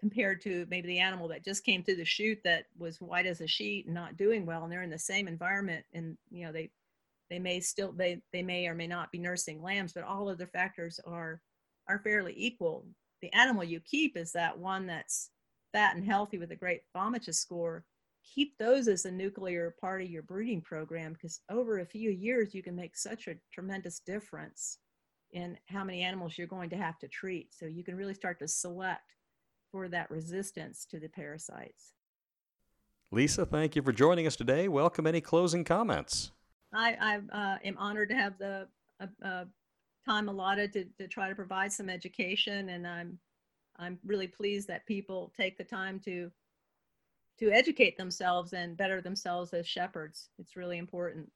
compared 0.00 0.40
to 0.42 0.66
maybe 0.70 0.88
the 0.88 1.00
animal 1.00 1.28
that 1.28 1.44
just 1.44 1.64
came 1.64 1.82
through 1.82 1.96
the 1.96 2.04
chute 2.04 2.40
that 2.44 2.66
was 2.78 3.00
white 3.00 3.26
as 3.26 3.40
a 3.40 3.46
sheet 3.46 3.86
and 3.86 3.94
not 3.94 4.16
doing 4.16 4.46
well. 4.46 4.64
And 4.64 4.72
they're 4.72 4.82
in 4.82 4.90
the 4.90 4.98
same 4.98 5.28
environment, 5.28 5.84
and 5.92 6.16
you 6.30 6.46
know 6.46 6.52
they 6.52 6.70
they 7.34 7.40
may 7.40 7.58
still 7.58 7.90
they 7.90 8.22
they 8.32 8.44
may 8.44 8.68
or 8.68 8.76
may 8.76 8.86
not 8.86 9.10
be 9.10 9.18
nursing 9.18 9.60
lambs, 9.60 9.92
but 9.92 10.04
all 10.04 10.28
of 10.28 10.38
the 10.38 10.46
factors 10.46 11.00
are 11.04 11.40
are 11.88 11.98
fairly 11.98 12.32
equal. 12.36 12.86
The 13.22 13.32
animal 13.32 13.64
you 13.64 13.80
keep 13.80 14.16
is 14.16 14.30
that 14.32 14.56
one 14.56 14.86
that's 14.86 15.30
fat 15.72 15.96
and 15.96 16.04
healthy 16.04 16.38
with 16.38 16.52
a 16.52 16.56
great 16.56 16.82
FAMACHA 16.96 17.34
score. 17.34 17.84
Keep 18.36 18.56
those 18.56 18.86
as 18.86 19.04
a 19.04 19.10
nuclear 19.10 19.74
part 19.80 20.00
of 20.00 20.08
your 20.08 20.22
breeding 20.22 20.60
program 20.60 21.14
because 21.14 21.40
over 21.50 21.80
a 21.80 21.86
few 21.86 22.10
years 22.10 22.54
you 22.54 22.62
can 22.62 22.76
make 22.76 22.96
such 22.96 23.26
a 23.26 23.34
tremendous 23.52 23.98
difference 23.98 24.78
in 25.32 25.58
how 25.66 25.82
many 25.82 26.02
animals 26.02 26.38
you're 26.38 26.46
going 26.46 26.70
to 26.70 26.76
have 26.76 27.00
to 27.00 27.08
treat. 27.08 27.52
So 27.52 27.66
you 27.66 27.82
can 27.82 27.96
really 27.96 28.14
start 28.14 28.38
to 28.38 28.48
select 28.48 29.12
for 29.72 29.88
that 29.88 30.08
resistance 30.08 30.86
to 30.92 31.00
the 31.00 31.08
parasites. 31.08 31.94
Lisa, 33.10 33.44
thank 33.44 33.74
you 33.74 33.82
for 33.82 33.92
joining 33.92 34.24
us 34.24 34.36
today. 34.36 34.68
Welcome. 34.68 35.08
Any 35.08 35.20
closing 35.20 35.64
comments? 35.64 36.30
I, 36.74 36.96
I 37.00 37.36
uh, 37.36 37.58
am 37.64 37.78
honored 37.78 38.08
to 38.10 38.14
have 38.14 38.38
the 38.38 38.68
uh, 39.00 39.06
uh, 39.24 39.44
time 40.06 40.28
allotted 40.28 40.72
to, 40.74 40.84
to 40.98 41.08
try 41.08 41.28
to 41.28 41.34
provide 41.34 41.72
some 41.72 41.88
education, 41.88 42.70
and 42.70 42.86
I'm 42.86 43.18
I'm 43.76 43.98
really 44.04 44.28
pleased 44.28 44.68
that 44.68 44.86
people 44.86 45.32
take 45.36 45.58
the 45.58 45.64
time 45.64 45.98
to 46.00 46.30
to 47.38 47.50
educate 47.50 47.96
themselves 47.96 48.52
and 48.52 48.76
better 48.76 49.00
themselves 49.00 49.52
as 49.52 49.66
shepherds. 49.66 50.28
It's 50.38 50.54
really 50.56 50.78
important. 50.78 51.30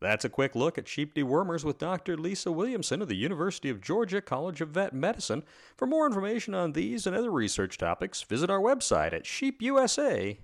That's 0.00 0.24
a 0.24 0.30
quick 0.30 0.54
look 0.56 0.78
at 0.78 0.88
sheep 0.88 1.14
dewormers 1.14 1.62
with 1.62 1.78
Dr. 1.78 2.16
Lisa 2.16 2.50
Williamson 2.50 3.02
of 3.02 3.08
the 3.08 3.16
University 3.16 3.68
of 3.68 3.82
Georgia 3.82 4.22
College 4.22 4.62
of 4.62 4.70
Vet 4.70 4.94
Medicine. 4.94 5.42
For 5.76 5.86
more 5.86 6.06
information 6.06 6.54
on 6.54 6.72
these 6.72 7.06
and 7.06 7.14
other 7.14 7.30
research 7.30 7.76
topics, 7.76 8.22
visit 8.22 8.48
our 8.48 8.60
website 8.60 9.12
at 9.12 9.24
sheepusa.org. 9.24 10.38